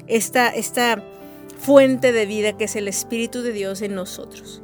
esta, 0.06 0.48
esta 0.48 1.02
fuente 1.58 2.12
de 2.12 2.26
vida 2.26 2.56
que 2.56 2.64
es 2.64 2.76
el 2.76 2.88
Espíritu 2.88 3.42
de 3.42 3.52
Dios 3.52 3.82
en 3.82 3.94
nosotros. 3.94 4.62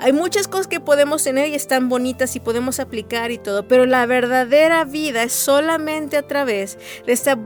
Hay 0.00 0.12
muchas 0.12 0.46
cosas 0.46 0.68
que 0.68 0.78
podemos 0.78 1.24
tener 1.24 1.48
y 1.48 1.54
están 1.54 1.88
bonitas 1.88 2.36
y 2.36 2.40
podemos 2.40 2.78
aplicar 2.78 3.32
y 3.32 3.38
todo, 3.38 3.66
pero 3.66 3.84
la 3.84 4.06
verdadera 4.06 4.84
vida 4.84 5.24
es 5.24 5.32
solamente 5.32 6.16
a 6.16 6.26
través 6.26 6.78
de 7.04 7.12
esta 7.12 7.36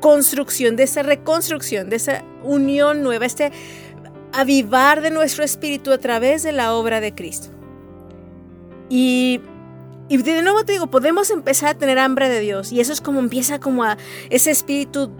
construcción, 0.00 0.76
de 0.76 0.84
esa 0.84 1.02
reconstrucción, 1.02 1.90
de 1.90 1.96
esa 1.96 2.24
unión 2.42 3.02
nueva, 3.02 3.26
este 3.26 3.52
avivar 4.32 5.00
de 5.00 5.10
nuestro 5.10 5.44
espíritu 5.44 5.92
a 5.92 5.98
través 5.98 6.42
de 6.42 6.52
la 6.52 6.74
obra 6.74 7.00
de 7.00 7.14
Cristo. 7.14 7.48
Y, 8.88 9.40
de 10.08 10.42
nuevo 10.42 10.64
te 10.64 10.72
digo, 10.72 10.88
podemos 10.88 11.30
empezar 11.30 11.70
a 11.70 11.78
tener 11.78 11.98
hambre 11.98 12.28
de 12.28 12.40
Dios 12.40 12.70
y 12.70 12.80
eso 12.80 12.92
es 12.92 13.00
como 13.00 13.18
empieza 13.18 13.58
como 13.58 13.82
a 13.82 13.96
ese 14.30 14.50
espíritu 14.50 15.10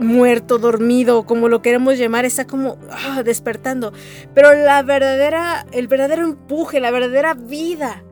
muerto, 0.00 0.58
dormido, 0.58 1.26
como 1.26 1.48
lo 1.48 1.60
queremos 1.60 1.98
llamar, 1.98 2.24
está 2.24 2.46
como 2.46 2.78
ah, 2.90 3.22
despertando. 3.22 3.92
Pero 4.34 4.54
la 4.54 4.82
verdadera, 4.82 5.66
el 5.72 5.88
verdadero 5.88 6.22
empuje, 6.22 6.80
la 6.80 6.90
verdadera 6.90 7.34
vida 7.34 8.02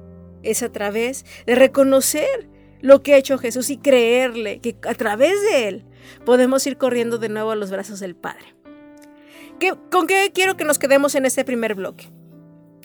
es 0.42 0.62
a 0.62 0.70
través 0.70 1.24
de 1.46 1.54
reconocer 1.54 2.48
lo 2.80 3.02
que 3.02 3.14
ha 3.14 3.16
hecho 3.16 3.38
Jesús 3.38 3.70
y 3.70 3.78
creerle 3.78 4.60
que 4.60 4.76
a 4.86 4.94
través 4.94 5.40
de 5.50 5.68
él 5.68 5.84
podemos 6.24 6.66
ir 6.66 6.76
corriendo 6.76 7.18
de 7.18 7.28
nuevo 7.28 7.50
a 7.50 7.56
los 7.56 7.70
brazos 7.70 8.00
del 8.00 8.16
Padre. 8.16 8.54
¿Con 9.90 10.06
qué 10.06 10.30
quiero 10.32 10.56
que 10.56 10.64
nos 10.64 10.78
quedemos 10.78 11.14
en 11.14 11.26
este 11.26 11.44
primer 11.44 11.74
bloque? 11.74 12.10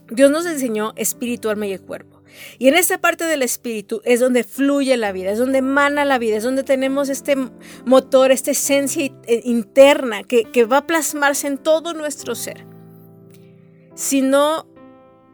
Dios 0.10 0.32
nos 0.32 0.46
enseñó 0.46 0.94
espíritu, 0.96 1.50
alma 1.50 1.68
y 1.68 1.78
cuerpo. 1.78 2.22
Y 2.58 2.68
en 2.68 2.74
esta 2.74 2.98
parte 3.00 3.26
del 3.26 3.44
espíritu 3.44 4.02
es 4.06 4.20
donde 4.20 4.44
fluye 4.44 4.98
la 4.98 5.12
vida, 5.12 5.32
es 5.32 5.38
donde 5.38 5.60
emana 5.60 6.04
la 6.04 6.18
vida, 6.18 6.38
es 6.38 6.44
donde 6.44 6.64
tenemos 6.64 7.10
este 7.10 7.36
motor, 7.86 8.32
esta 8.32 8.52
esencia 8.52 9.06
eh, 9.28 9.42
interna 9.44 10.24
que 10.24 10.66
va 10.66 10.78
a 10.78 10.88
plasmarse 10.88 11.48
en 11.48 11.60
todo 11.60 11.94
nuestro 11.94 12.34
ser. 12.34 12.66
Si 13.96 14.22
no 14.22 14.73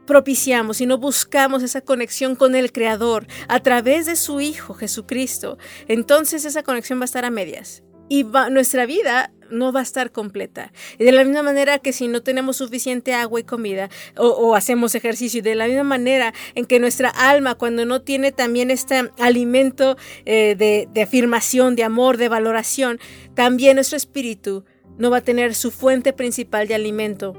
propiciamos, 0.10 0.78
si 0.78 0.88
no 0.88 0.98
buscamos 0.98 1.62
esa 1.62 1.82
conexión 1.82 2.36
con 2.36 2.56
el 2.56 2.72
Creador 2.72 3.28
a 3.48 3.60
través 3.60 4.08
de 4.08 4.16
su 4.16 4.42
Hijo 4.42 4.74
Jesucristo, 4.74 5.60
entonces 5.88 6.46
esa 6.46 6.63
conexión 6.63 6.98
va 6.98 7.04
a 7.04 7.06
estar 7.06 7.25
a 7.25 7.30
medias 7.30 7.84
y 8.10 8.24
nuestra 8.24 8.88
vida 8.88 9.32
no 9.51 9.72
va 9.72 9.82
a 9.82 9.84
estar 9.84 10.12
completa. 10.12 10.74
Y 10.98 11.04
de 11.04 11.12
la 11.12 11.24
misma 11.24 11.44
manera 11.44 11.78
que 11.78 11.94
si 11.94 12.08
no 12.08 12.24
tenemos 12.24 12.58
suficiente 12.58 13.13
agua 13.13 13.39
y 13.39 13.44
comida 13.44 13.89
o, 14.18 14.56
hacemos 14.56 14.96
ejercicio, 14.96 15.39
y 15.39 15.42
de 15.42 15.54
la 15.54 15.68
misma 15.68 15.84
manera 15.84 16.34
en 16.56 16.66
que 16.66 16.80
nuestra 16.80 17.10
alma 17.10 17.54
cuando 17.54 17.86
no 17.86 18.01
tiene 18.01 18.32
también 18.32 18.72
este 18.72 19.12
alimento 19.20 19.96
eh, 20.25 20.56
de 20.58 21.01
afirmación, 21.04 21.75
de 21.75 21.84
amor, 21.84 22.18
de 22.18 22.30
valoración, 22.30 23.00
también 23.36 23.75
nuestro 23.75 23.98
espíritu 23.98 24.66
no 24.98 25.12
va 25.12 25.18
a 25.18 25.22
tener 25.22 25.54
su 25.54 25.70
fuente 25.70 26.13
principal 26.13 26.68
de 26.68 26.74
alimento, 26.74 27.36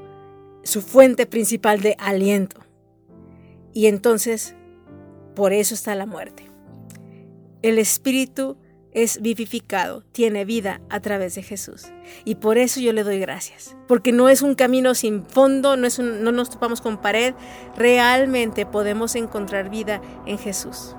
su 0.63 0.81
fuente 0.81 1.25
principal 1.25 1.81
de 1.81 1.95
aliento. 1.99 2.61
Y 3.73 3.87
entonces, 3.87 4.55
por 5.35 5.53
eso 5.53 5.73
está 5.73 5.95
la 5.95 6.05
muerte. 6.05 6.49
El 7.61 7.77
espíritu 7.77 8.57
es 8.93 9.21
vivificado, 9.21 10.03
tiene 10.11 10.45
vida 10.45 10.81
a 10.89 10.99
través 10.99 11.35
de 11.35 11.43
Jesús. 11.43 11.85
Y 12.25 12.35
por 12.35 12.57
eso 12.57 12.79
yo 12.79 12.93
le 12.93 13.03
doy 13.03 13.19
gracias, 13.19 13.75
porque 13.87 14.11
no 14.11 14.29
es 14.29 14.41
un 14.41 14.55
camino 14.55 14.93
sin 14.95 15.25
fondo, 15.25 15.77
no, 15.77 15.87
es 15.87 15.99
no 15.99 16.31
nos 16.31 16.49
topamos 16.49 16.81
con 16.81 16.99
pared, 16.99 17.33
realmente 17.77 18.65
podemos 18.65 19.15
encontrar 19.15 19.69
vida 19.69 20.01
en 20.25 20.37
Jesús. 20.37 20.95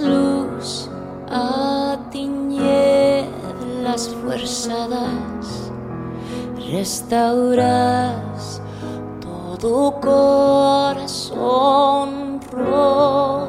Luz 0.00 0.88
a 1.28 1.98
tinieblas 2.10 3.28
forzadas, 4.22 5.70
restauras 6.72 8.62
todo 9.20 9.92
corazón 10.00 11.20
roto. 12.50 13.44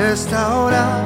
Restaurar 0.00 0.97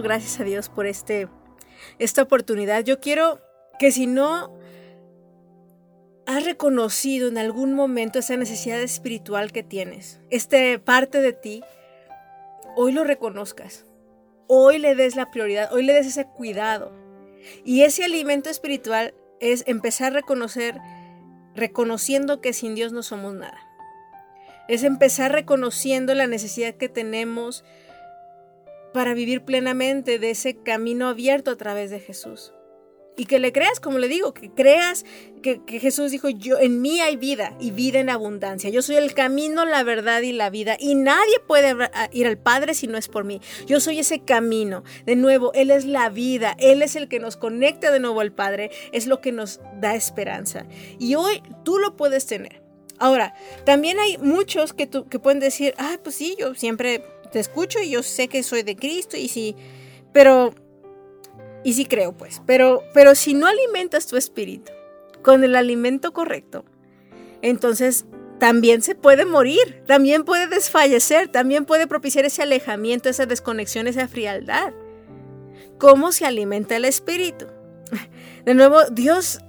gracias 0.00 0.40
a 0.40 0.44
Dios 0.44 0.68
por 0.68 0.86
este, 0.86 1.28
esta 1.98 2.22
oportunidad, 2.22 2.84
yo 2.84 3.00
quiero 3.00 3.40
que 3.78 3.92
si 3.92 4.06
no 4.06 4.56
has 6.26 6.44
reconocido 6.44 7.28
en 7.28 7.36
algún 7.36 7.74
momento 7.74 8.20
esa 8.20 8.36
necesidad 8.36 8.80
espiritual 8.80 9.52
que 9.52 9.62
tienes, 9.62 10.20
este 10.30 10.78
parte 10.78 11.20
de 11.20 11.32
ti, 11.32 11.62
hoy 12.76 12.92
lo 12.92 13.04
reconozcas. 13.04 13.84
Hoy 14.46 14.78
le 14.78 14.94
des 14.94 15.16
la 15.16 15.30
prioridad, 15.30 15.72
hoy 15.72 15.82
le 15.82 15.94
des 15.94 16.06
ese 16.06 16.26
cuidado. 16.26 16.92
Y 17.64 17.82
ese 17.82 18.04
alimento 18.04 18.50
espiritual 18.50 19.14
es 19.40 19.64
empezar 19.66 20.12
a 20.12 20.16
reconocer, 20.16 20.78
reconociendo 21.54 22.40
que 22.40 22.52
sin 22.52 22.74
Dios 22.74 22.92
no 22.92 23.02
somos 23.02 23.34
nada. 23.34 23.58
Es 24.68 24.84
empezar 24.84 25.32
reconociendo 25.32 26.14
la 26.14 26.26
necesidad 26.26 26.74
que 26.74 26.88
tenemos 26.88 27.64
para 28.92 29.14
vivir 29.14 29.44
plenamente 29.44 30.18
de 30.18 30.30
ese 30.30 30.62
camino 30.62 31.08
abierto 31.08 31.50
a 31.50 31.56
través 31.56 31.90
de 31.90 32.00
Jesús 32.00 32.52
y 33.16 33.26
que 33.26 33.38
le 33.38 33.52
creas, 33.52 33.78
como 33.80 33.98
le 33.98 34.08
digo, 34.08 34.32
que 34.32 34.50
creas 34.50 35.04
que, 35.42 35.60
Jesús 35.66 36.10
dijo, 36.10 36.28
yo 36.28 36.58
en 36.58 36.80
mí 36.80 37.00
hay 37.00 37.16
vida 37.16 37.54
y 37.60 37.70
vida 37.70 37.98
en 37.98 38.08
abundancia. 38.08 38.70
Yo 38.70 38.80
soy 38.80 38.96
el 38.96 39.12
camino, 39.12 39.64
la 39.64 39.82
verdad 39.82 40.22
y 40.22 40.32
la 40.32 40.50
vida 40.50 40.76
y 40.78 40.94
nadie 40.94 41.38
puede 41.46 41.74
ir 42.12 42.26
al 42.26 42.38
Padre 42.38 42.74
si 42.74 42.86
no 42.86 42.96
es 42.96 43.08
por 43.08 43.24
mí. 43.24 43.40
Yo 43.66 43.80
soy 43.80 43.98
ese 43.98 44.20
camino. 44.20 44.82
De 45.04 45.16
nuevo, 45.16 45.52
Él 45.52 45.70
es 45.70 45.84
la 45.84 46.08
vida, 46.08 46.56
Él 46.58 46.82
es 46.82 46.96
el 46.96 47.08
que 47.08 47.18
nos 47.18 47.36
conecta 47.36 47.90
de 47.90 48.00
nuevo 48.00 48.20
al 48.20 48.32
Padre, 48.32 48.70
es 48.92 49.06
lo 49.06 49.20
que 49.20 49.32
nos 49.32 49.60
da 49.80 49.94
esperanza. 49.94 50.66
Y 50.98 51.14
hoy 51.16 51.42
tú 51.64 51.78
lo 51.78 51.96
puedes 51.96 52.26
tener. 52.26 52.62
Ahora, 52.98 53.34
también 53.64 53.98
hay 53.98 54.16
muchos 54.18 54.72
que, 54.72 54.88
que 54.88 55.18
pueden 55.18 55.40
decir, 55.40 55.74
ah, 55.76 55.98
pues 56.02 56.14
sí, 56.14 56.36
yo 56.38 56.54
siempre 56.54 57.04
te 57.32 57.40
escucho 57.40 57.80
y 57.80 57.90
yo 57.90 58.02
sé 58.02 58.28
que 58.28 58.42
soy 58.42 58.62
de 58.62 58.76
Cristo 58.76 59.16
y 59.16 59.28
sí, 59.28 59.56
pero 60.12 60.54
y 61.64 61.74
sí 61.74 61.84
creo, 61.84 62.12
pues. 62.12 62.42
Pero, 62.46 62.82
pero 62.94 63.14
si 63.14 63.34
no 63.34 63.46
alimentas 63.46 64.06
tu 64.06 64.16
espíritu 64.16 64.72
con 65.22 65.44
el 65.44 65.56
alimento 65.56 66.12
correcto, 66.12 66.64
entonces 67.40 68.04
también 68.38 68.82
se 68.82 68.94
puede 68.94 69.24
morir, 69.24 69.82
también 69.86 70.24
puede 70.24 70.48
desfallecer, 70.48 71.28
también 71.28 71.64
puede 71.64 71.86
propiciar 71.86 72.24
ese 72.24 72.42
alejamiento, 72.42 73.08
esa 73.08 73.26
desconexión, 73.26 73.86
esa 73.86 74.08
frialdad. 74.08 74.72
¿Cómo 75.78 76.12
se 76.12 76.26
alimenta 76.26 76.76
el 76.76 76.84
espíritu? 76.84 77.46
De 78.44 78.54
nuevo, 78.54 78.84
Dios 78.90 79.40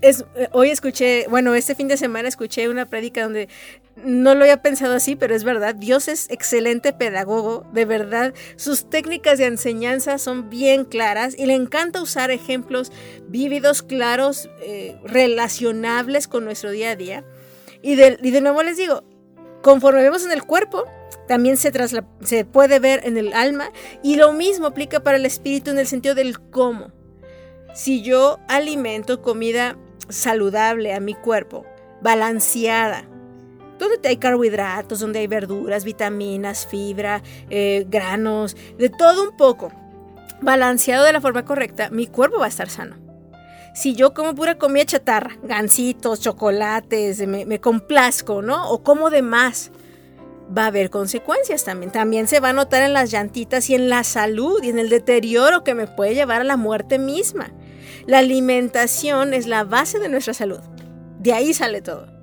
es, 0.00 0.24
hoy 0.52 0.70
escuché, 0.70 1.26
bueno, 1.28 1.54
este 1.54 1.74
fin 1.74 1.88
de 1.88 1.96
semana 1.96 2.28
escuché 2.28 2.68
una 2.68 2.86
prédica 2.86 3.22
donde 3.22 3.48
no 3.96 4.34
lo 4.34 4.42
había 4.42 4.60
pensado 4.60 4.94
así, 4.94 5.16
pero 5.16 5.34
es 5.34 5.42
verdad, 5.42 5.74
Dios 5.74 6.08
es 6.08 6.30
excelente 6.30 6.92
pedagogo, 6.92 7.66
de 7.72 7.86
verdad, 7.86 8.34
sus 8.56 8.88
técnicas 8.88 9.38
de 9.38 9.46
enseñanza 9.46 10.18
son 10.18 10.50
bien 10.50 10.84
claras 10.84 11.34
y 11.36 11.46
le 11.46 11.54
encanta 11.54 12.02
usar 12.02 12.30
ejemplos 12.30 12.92
vívidos, 13.28 13.82
claros, 13.82 14.50
eh, 14.60 14.98
relacionables 15.04 16.28
con 16.28 16.44
nuestro 16.44 16.70
día 16.70 16.90
a 16.90 16.96
día. 16.96 17.24
Y 17.80 17.94
de, 17.94 18.40
nuevo 18.40 18.62
les 18.62 18.76
digo, 18.76 19.02
conforme 19.62 20.02
vemos 20.02 20.24
en 20.24 20.32
el 20.32 20.42
cuerpo, 20.42 20.84
también 21.26 21.56
se, 21.56 21.72
se 22.20 22.44
puede 22.44 22.78
ver 22.78 23.00
en 23.04 23.16
el 23.16 23.32
alma 23.32 23.70
y 24.02 24.16
lo 24.16 24.32
mismo 24.32 24.66
aplica 24.66 25.00
para 25.00 25.16
el 25.16 25.26
espíritu 25.26 25.70
en 25.70 25.78
el 25.78 25.86
sentido 25.86 26.14
del 26.14 26.40
cómo. 26.40 26.92
Si 27.74 28.02
yo 28.02 28.38
alimento 28.48 29.22
comida 29.22 29.78
saludable 30.08 30.94
a 30.94 31.00
mi 31.00 31.14
cuerpo, 31.14 31.64
balanceada, 32.02 33.08
donde 33.78 34.08
hay 34.08 34.16
carbohidratos, 34.16 35.00
donde 35.00 35.20
hay 35.20 35.26
verduras, 35.26 35.84
vitaminas, 35.84 36.66
fibra, 36.66 37.22
eh, 37.50 37.86
granos, 37.88 38.56
de 38.78 38.88
todo 38.88 39.30
un 39.30 39.36
poco, 39.36 39.72
balanceado 40.40 41.04
de 41.04 41.12
la 41.12 41.20
forma 41.20 41.44
correcta, 41.44 41.90
mi 41.90 42.06
cuerpo 42.06 42.38
va 42.38 42.46
a 42.46 42.48
estar 42.48 42.68
sano. 42.68 42.96
Si 43.74 43.94
yo 43.94 44.14
como 44.14 44.34
pura 44.34 44.56
comida 44.56 44.86
chatarra, 44.86 45.36
gancitos, 45.42 46.20
chocolates, 46.20 47.26
me, 47.26 47.44
me 47.44 47.60
complazco, 47.60 48.40
¿no? 48.40 48.70
O 48.70 48.82
como 48.82 49.10
de 49.10 49.20
más, 49.20 49.70
va 50.56 50.64
a 50.64 50.66
haber 50.68 50.90
consecuencias 50.90 51.64
también. 51.64 51.92
También 51.92 52.26
se 52.26 52.40
va 52.40 52.50
a 52.50 52.52
notar 52.52 52.82
en 52.82 52.92
las 52.92 53.10
llantitas 53.10 53.68
y 53.70 53.74
en 53.74 53.88
la 53.88 54.04
salud 54.04 54.62
y 54.62 54.70
en 54.70 54.78
el 54.78 54.88
deterioro 54.88 55.64
que 55.64 55.74
me 55.74 55.86
puede 55.86 56.14
llevar 56.14 56.40
a 56.40 56.44
la 56.44 56.56
muerte 56.56 56.98
misma. 56.98 57.52
La 58.06 58.18
alimentación 58.18 59.34
es 59.34 59.46
la 59.46 59.64
base 59.64 59.98
de 59.98 60.08
nuestra 60.08 60.34
salud. 60.34 60.60
De 61.18 61.32
ahí 61.32 61.52
sale 61.52 61.82
todo. 61.82 62.15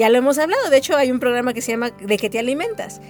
Ya 0.00 0.08
lo 0.08 0.16
hemos 0.16 0.38
hablado, 0.38 0.70
de 0.70 0.78
hecho 0.78 0.96
hay 0.96 1.10
un 1.10 1.20
programa 1.20 1.52
que 1.52 1.60
se 1.60 1.72
llama 1.72 1.90
¿De 1.90 2.16
qué 2.16 2.30
te 2.30 2.38
alimentas? 2.38 3.02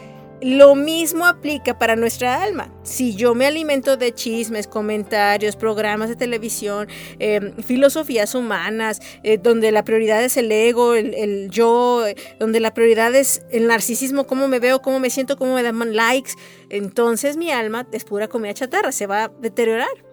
Lo 0.42 0.74
mismo 0.74 1.24
aplica 1.24 1.79
para 1.79 1.94
nuestra 1.94 2.42
alma. 2.42 2.74
Si 2.83 3.14
yo 3.14 3.37
me 3.37 3.46
alimento 3.46 3.96
de 3.96 4.12
chismes, 4.12 4.66
comentarios, 4.66 5.55
programas 5.55 6.09
de 6.09 6.16
televisión, 6.16 6.88
em, 7.20 7.55
filosofías 7.59 8.35
humanas, 8.35 9.00
eh, 9.22 9.38
donde 9.38 9.70
la 9.70 9.85
prioridad 9.85 10.24
es 10.24 10.37
el 10.37 10.50
ego, 10.50 10.94
el, 10.94 11.48
yo, 11.50 12.03
donde 12.40 12.59
la 12.59 12.74
prioridad 12.74 13.14
es 13.14 13.42
el 13.53 13.68
narcisismo, 13.68 14.26
cómo 14.26 14.48
me 14.48 14.59
veo, 14.59 14.83
cómo 14.83 14.98
me 14.98 15.11
siento, 15.11 15.37
cómo 15.37 15.55
me 15.55 15.62
dan 15.62 15.94
likes, 15.94 16.33
entonces 16.70 17.37
mi 17.37 17.53
alma 17.53 17.87
es 17.92 18.03
pura 18.03 18.26
comida 18.26 18.53
chatarra, 18.53 18.90
se 18.90 19.07
va 19.07 19.24
a 19.26 19.29
deteriorar. 19.29 20.10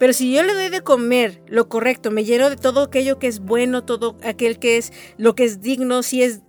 Pero 0.00 0.14
si 0.14 0.32
yo 0.32 0.42
le 0.42 0.54
doy 0.54 0.70
de 0.70 0.80
comer 0.80 1.42
lo 1.46 1.68
correcto, 1.68 2.10
me 2.10 2.24
lleno 2.24 2.48
de 2.48 2.56
todo 2.56 2.84
aquello 2.84 3.18
que 3.18 3.26
es 3.26 3.40
bueno, 3.40 3.84
todo 3.84 4.16
aquel 4.24 4.58
que 4.58 4.78
es 4.78 4.94
lo 5.18 5.34
que 5.34 5.44
es 5.44 5.60
digno, 5.60 6.02
si 6.02 6.22
es 6.22 6.40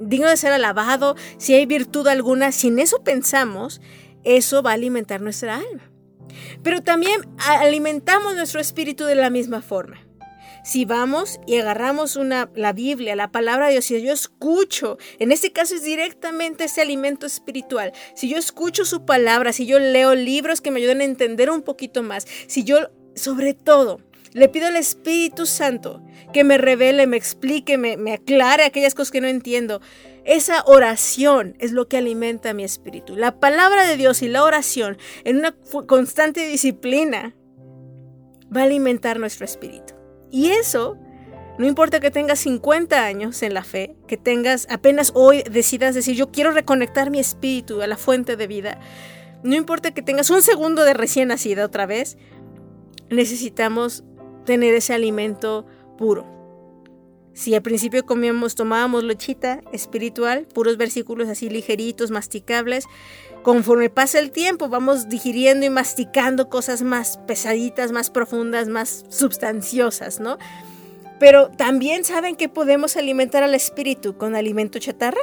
digno 0.00 0.26
de 0.26 0.36
ser 0.38 0.52
alabado, 0.52 1.14
si 1.36 1.52
hay 1.52 1.66
virtud 1.66 2.06
alguna, 2.06 2.50
si 2.50 2.68
en 2.68 2.78
eso 2.78 3.04
pensamos, 3.04 3.82
eso 4.24 4.62
va 4.62 4.70
a 4.70 4.74
alimentar 4.74 5.20
nuestra 5.20 5.56
alma. 5.56 5.90
Pero 6.62 6.82
también 6.82 7.28
alimentamos 7.36 8.34
nuestro 8.34 8.58
espíritu 8.58 9.04
de 9.04 9.16
la 9.16 9.28
misma 9.28 9.60
forma. 9.60 10.07
Si 10.68 10.84
vamos 10.84 11.40
y 11.46 11.56
agarramos 11.56 12.16
una, 12.16 12.50
la 12.54 12.74
Biblia, 12.74 13.16
la 13.16 13.32
palabra 13.32 13.68
de 13.68 13.72
Dios, 13.72 13.86
si 13.86 14.02
yo 14.02 14.12
escucho, 14.12 14.98
en 15.18 15.32
este 15.32 15.50
caso 15.50 15.74
es 15.74 15.82
directamente 15.82 16.64
ese 16.64 16.82
alimento 16.82 17.24
espiritual, 17.24 17.94
si 18.14 18.28
yo 18.28 18.36
escucho 18.36 18.84
su 18.84 19.06
palabra, 19.06 19.54
si 19.54 19.64
yo 19.64 19.78
leo 19.78 20.14
libros 20.14 20.60
que 20.60 20.70
me 20.70 20.80
ayuden 20.80 21.00
a 21.00 21.04
entender 21.04 21.48
un 21.48 21.62
poquito 21.62 22.02
más, 22.02 22.26
si 22.48 22.64
yo, 22.64 22.90
sobre 23.14 23.54
todo, 23.54 24.02
le 24.34 24.50
pido 24.50 24.66
al 24.66 24.76
Espíritu 24.76 25.46
Santo 25.46 26.02
que 26.34 26.44
me 26.44 26.58
revele, 26.58 27.06
me 27.06 27.16
explique, 27.16 27.78
me, 27.78 27.96
me, 27.96 28.12
aclare 28.12 28.64
aquellas 28.64 28.94
cosas 28.94 29.10
que 29.10 29.22
no 29.22 29.26
entiendo. 29.26 29.80
Esa 30.26 30.62
oración 30.66 31.56
es 31.60 31.72
lo 31.72 31.88
que 31.88 31.96
alimenta 31.96 32.52
mi 32.52 32.64
espíritu. 32.64 33.16
La 33.16 33.40
palabra 33.40 33.86
de 33.86 33.96
Dios 33.96 34.20
y 34.20 34.28
la 34.28 34.44
oración 34.44 34.98
en 35.24 35.38
una 35.38 35.56
constante 35.86 36.46
disciplina 36.46 37.34
va 38.54 38.60
a 38.60 38.64
alimentar 38.64 39.18
nuestro 39.18 39.46
espíritu. 39.46 39.97
Y 40.30 40.50
eso, 40.50 40.96
no 41.58 41.66
importa 41.66 42.00
que 42.00 42.10
tengas 42.10 42.38
50 42.40 43.04
años 43.04 43.42
en 43.42 43.54
la 43.54 43.64
fe, 43.64 43.96
que 44.06 44.16
tengas 44.16 44.66
apenas 44.70 45.12
hoy 45.14 45.42
decidas 45.50 45.94
decir, 45.94 46.14
yo 46.14 46.30
quiero 46.30 46.52
reconectar 46.52 47.10
mi 47.10 47.18
espíritu 47.18 47.82
a 47.82 47.86
la 47.86 47.96
fuente 47.96 48.36
de 48.36 48.46
vida, 48.46 48.80
no 49.42 49.54
importa 49.54 49.92
que 49.92 50.02
tengas 50.02 50.30
un 50.30 50.42
segundo 50.42 50.84
de 50.84 50.94
recién 50.94 51.28
nacida 51.28 51.64
otra 51.64 51.86
vez, 51.86 52.18
necesitamos 53.08 54.04
tener 54.44 54.74
ese 54.74 54.94
alimento 54.94 55.66
puro. 55.96 56.26
Si 57.34 57.54
al 57.54 57.62
principio 57.62 58.04
comíamos, 58.04 58.56
tomábamos 58.56 59.04
lechita 59.04 59.62
espiritual, 59.72 60.48
puros 60.52 60.76
versículos 60.76 61.28
así 61.28 61.48
ligeritos, 61.48 62.10
masticables, 62.10 62.86
conforme 63.42 63.90
pasa 63.90 64.18
el 64.18 64.30
tiempo 64.30 64.68
vamos 64.68 65.08
digiriendo 65.08 65.66
y 65.66 65.70
masticando 65.70 66.48
cosas 66.48 66.82
más 66.82 67.18
pesaditas, 67.26 67.92
más 67.92 68.10
profundas, 68.10 68.68
más 68.68 69.04
substanciosas, 69.08 70.20
¿no? 70.20 70.38
Pero 71.18 71.48
también 71.50 72.04
saben 72.04 72.36
que 72.36 72.48
podemos 72.48 72.96
alimentar 72.96 73.42
al 73.42 73.54
espíritu 73.54 74.16
con 74.16 74.36
alimento 74.36 74.78
chatarra, 74.78 75.20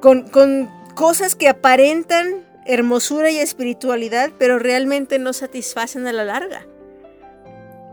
con, 0.00 0.28
con 0.28 0.70
cosas 0.94 1.34
que 1.34 1.48
aparentan 1.48 2.46
hermosura 2.66 3.30
y 3.30 3.38
espiritualidad, 3.38 4.30
pero 4.38 4.58
realmente 4.58 5.18
no 5.18 5.32
satisfacen 5.32 6.06
a 6.06 6.12
la 6.12 6.24
larga. 6.24 6.66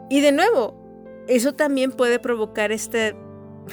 Y 0.09 0.19
de 0.21 0.33
nuevo, 0.33 0.75
eso 1.27 1.53
también 1.53 1.91
puede 1.91 2.19
provocar 2.19 2.71
este, 2.71 3.15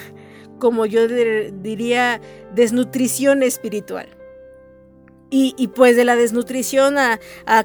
como 0.59 0.87
yo 0.87 1.09
diría, 1.09 2.21
desnutrición 2.55 3.43
espiritual. 3.43 4.09
Y, 5.35 5.69
pues 5.69 5.97
de 5.97 6.05
la 6.05 6.15
desnutrición 6.15 6.99
a, 6.99 7.19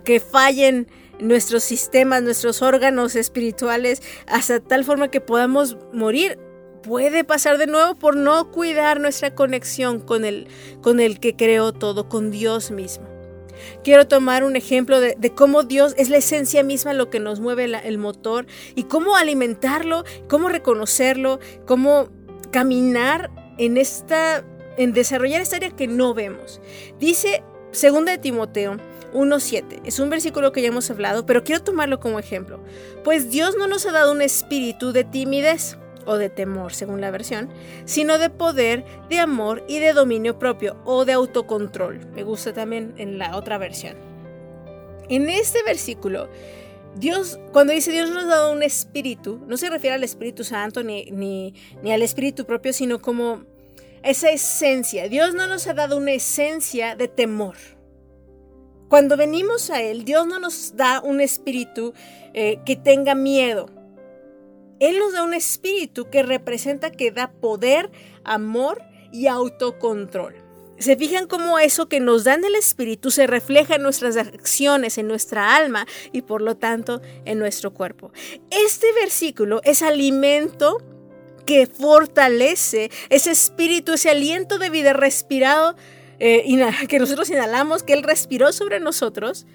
que 0.05 0.21
fallen 0.21 0.87
nuestros 1.19 1.63
sistemas, 1.63 2.23
nuestros 2.23 2.61
órganos 2.61 3.15
espirituales, 3.17 4.01
hasta 4.25 4.61
tal 4.61 4.85
forma 4.85 5.09
que 5.09 5.19
podamos 5.19 5.77
morir. 5.91 6.39
Puede 6.81 7.25
pasar 7.25 7.57
de 7.57 7.67
nuevo 7.67 7.95
por 7.95 8.15
no 8.15 8.51
cuidar 8.51 9.01
nuestra 9.01 9.35
conexión 9.35 9.99
con 9.99 10.23
el, 10.23 10.47
con 10.81 11.01
el 11.01 11.19
que 11.19 11.35
creó 11.35 11.73
todo, 11.73 12.07
con 12.07 12.31
Dios 12.31 12.71
mismo. 12.71 13.05
Quiero 13.83 14.07
tomar 14.07 14.45
un 14.45 14.55
ejemplo 14.55 15.01
de, 15.01 15.15
cómo 15.35 15.63
Dios 15.63 15.93
es 15.97 16.09
la 16.09 16.17
esencia 16.17 16.63
misma 16.63 16.93
lo 16.93 17.09
que 17.09 17.19
nos 17.19 17.39
mueve 17.41 17.65
el 17.65 17.97
motor 17.97 18.45
y 18.75 18.83
cómo 18.83 19.17
alimentarlo, 19.17 20.05
cómo 20.29 20.47
reconocerlo, 20.47 21.39
cómo 21.65 22.09
caminar 22.51 23.29
en 23.57 23.77
esta, 23.77 24.45
en 24.77 24.93
desarrollar 24.93 25.41
esta 25.41 25.57
área 25.57 25.71
que 25.71 25.87
no 25.87 26.13
vemos. 26.13 26.61
Dice 26.99 27.43
Segunda 27.71 28.11
de 28.11 28.17
Timoteo 28.17 28.77
1.7. 29.13 29.81
Es 29.85 29.99
un 29.99 30.09
versículo 30.09 30.51
que 30.51 30.61
ya 30.61 30.69
hemos 30.69 30.89
hablado, 30.89 31.25
pero 31.25 31.43
quiero 31.43 31.63
tomarlo 31.63 31.99
como 31.99 32.19
ejemplo. 32.19 32.59
Pues 33.03 33.29
Dios 33.29 33.55
no 33.57 33.67
nos 33.67 33.85
ha 33.85 33.91
dado 33.91 34.11
un 34.11 34.21
espíritu 34.21 34.91
de 34.91 35.03
timidez 35.03 35.77
o 36.05 36.17
de 36.17 36.29
temor, 36.29 36.73
según 36.73 37.01
la 37.01 37.11
versión, 37.11 37.49
sino 37.85 38.17
de 38.17 38.29
poder, 38.29 38.85
de 39.09 39.19
amor 39.19 39.63
y 39.67 39.79
de 39.79 39.93
dominio 39.93 40.39
propio 40.39 40.77
o 40.85 41.05
de 41.05 41.13
autocontrol. 41.13 42.07
Me 42.13 42.23
gusta 42.23 42.53
también 42.53 42.93
en 42.97 43.17
la 43.17 43.35
otra 43.35 43.57
versión. 43.57 43.95
En 45.09 45.29
este 45.29 45.63
versículo, 45.63 46.29
Dios, 46.95 47.39
cuando 47.51 47.73
dice 47.73 47.91
Dios 47.91 48.09
nos 48.09 48.23
ha 48.23 48.27
dado 48.27 48.51
un 48.51 48.63
espíritu, 48.63 49.39
no 49.47 49.57
se 49.57 49.69
refiere 49.69 49.95
al 49.95 50.03
Espíritu 50.03 50.43
Santo 50.43 50.83
ni, 50.83 51.05
ni, 51.11 51.53
ni 51.83 51.91
al 51.91 52.01
espíritu 52.01 52.45
propio, 52.45 52.73
sino 52.73 52.99
como 52.99 53.43
esa 54.07 54.29
esencia. 54.29 55.09
Dios 55.09 55.33
no 55.33 55.47
nos 55.47 55.67
ha 55.67 55.73
dado 55.73 55.97
una 55.97 56.13
esencia 56.13 56.95
de 56.95 57.07
temor. 57.07 57.55
Cuando 58.89 59.17
venimos 59.17 59.69
a 59.69 59.81
Él, 59.81 60.05
Dios 60.05 60.25
no 60.27 60.39
nos 60.39 60.75
da 60.75 61.01
un 61.01 61.19
espíritu 61.19 61.93
eh, 62.33 62.59
que 62.65 62.75
tenga 62.75 63.15
miedo. 63.15 63.69
Él 64.79 64.99
nos 64.99 65.13
da 65.13 65.23
un 65.23 65.33
espíritu 65.33 66.09
que 66.09 66.23
representa 66.23 66.91
que 66.91 67.11
da 67.11 67.31
poder, 67.31 67.91
amor 68.23 68.81
y 69.11 69.27
autocontrol. 69.27 70.35
¿Se 70.79 70.95
fijan 70.95 71.25
cómo 71.25 71.57
eso 71.57 71.89
que 71.89 71.99
nos 71.99 72.23
dan 72.23 72.45
el 72.45 72.53
Espíritu 72.53 73.09
se 73.09 73.25
refleja 73.25 73.75
en 73.75 73.81
nuestras 73.81 74.15
acciones, 74.15 74.99
en 74.99 75.07
nuestra 75.07 75.55
alma 75.55 75.87
y 76.11 76.21
por 76.21 76.41
lo 76.41 76.55
tanto 76.55 77.01
en 77.25 77.39
nuestro 77.39 77.73
cuerpo? 77.73 78.11
Este 78.51 78.85
versículo 78.93 79.59
es 79.63 79.81
alimento 79.81 80.77
que 81.47 81.65
fortalece 81.65 82.91
ese 83.09 83.31
espíritu, 83.31 83.93
ese 83.93 84.11
aliento 84.11 84.59
de 84.59 84.69
vida 84.69 84.93
respirado 84.93 85.75
eh, 86.19 86.43
que 86.87 86.99
nosotros 86.99 87.29
inhalamos, 87.31 87.81
que 87.81 87.93
Él 87.93 88.03
respiró 88.03 88.51
sobre 88.51 88.79
nosotros. 88.79 89.47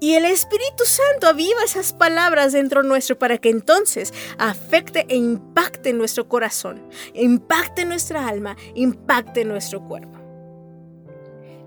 Y 0.00 0.14
el 0.14 0.26
Espíritu 0.26 0.84
Santo 0.84 1.26
aviva 1.28 1.62
esas 1.64 1.92
palabras 1.92 2.52
dentro 2.52 2.82
nuestro 2.82 3.18
para 3.18 3.38
que 3.38 3.48
entonces 3.48 4.12
afecte 4.38 5.06
e 5.08 5.16
impacte 5.16 5.92
nuestro 5.92 6.28
corazón, 6.28 6.82
impacte 7.14 7.84
nuestra 7.84 8.28
alma, 8.28 8.56
impacte 8.74 9.44
nuestro 9.44 9.86
cuerpo. 9.86 10.20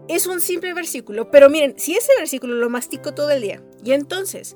Es 0.07 0.27
un 0.27 0.39
simple 0.39 0.73
versículo, 0.73 1.31
pero 1.31 1.49
miren, 1.49 1.73
si 1.77 1.95
ese 1.95 2.11
versículo 2.17 2.55
lo 2.55 2.69
mastico 2.69 3.13
todo 3.13 3.31
el 3.31 3.41
día 3.41 3.61
y 3.83 3.91
entonces 3.91 4.55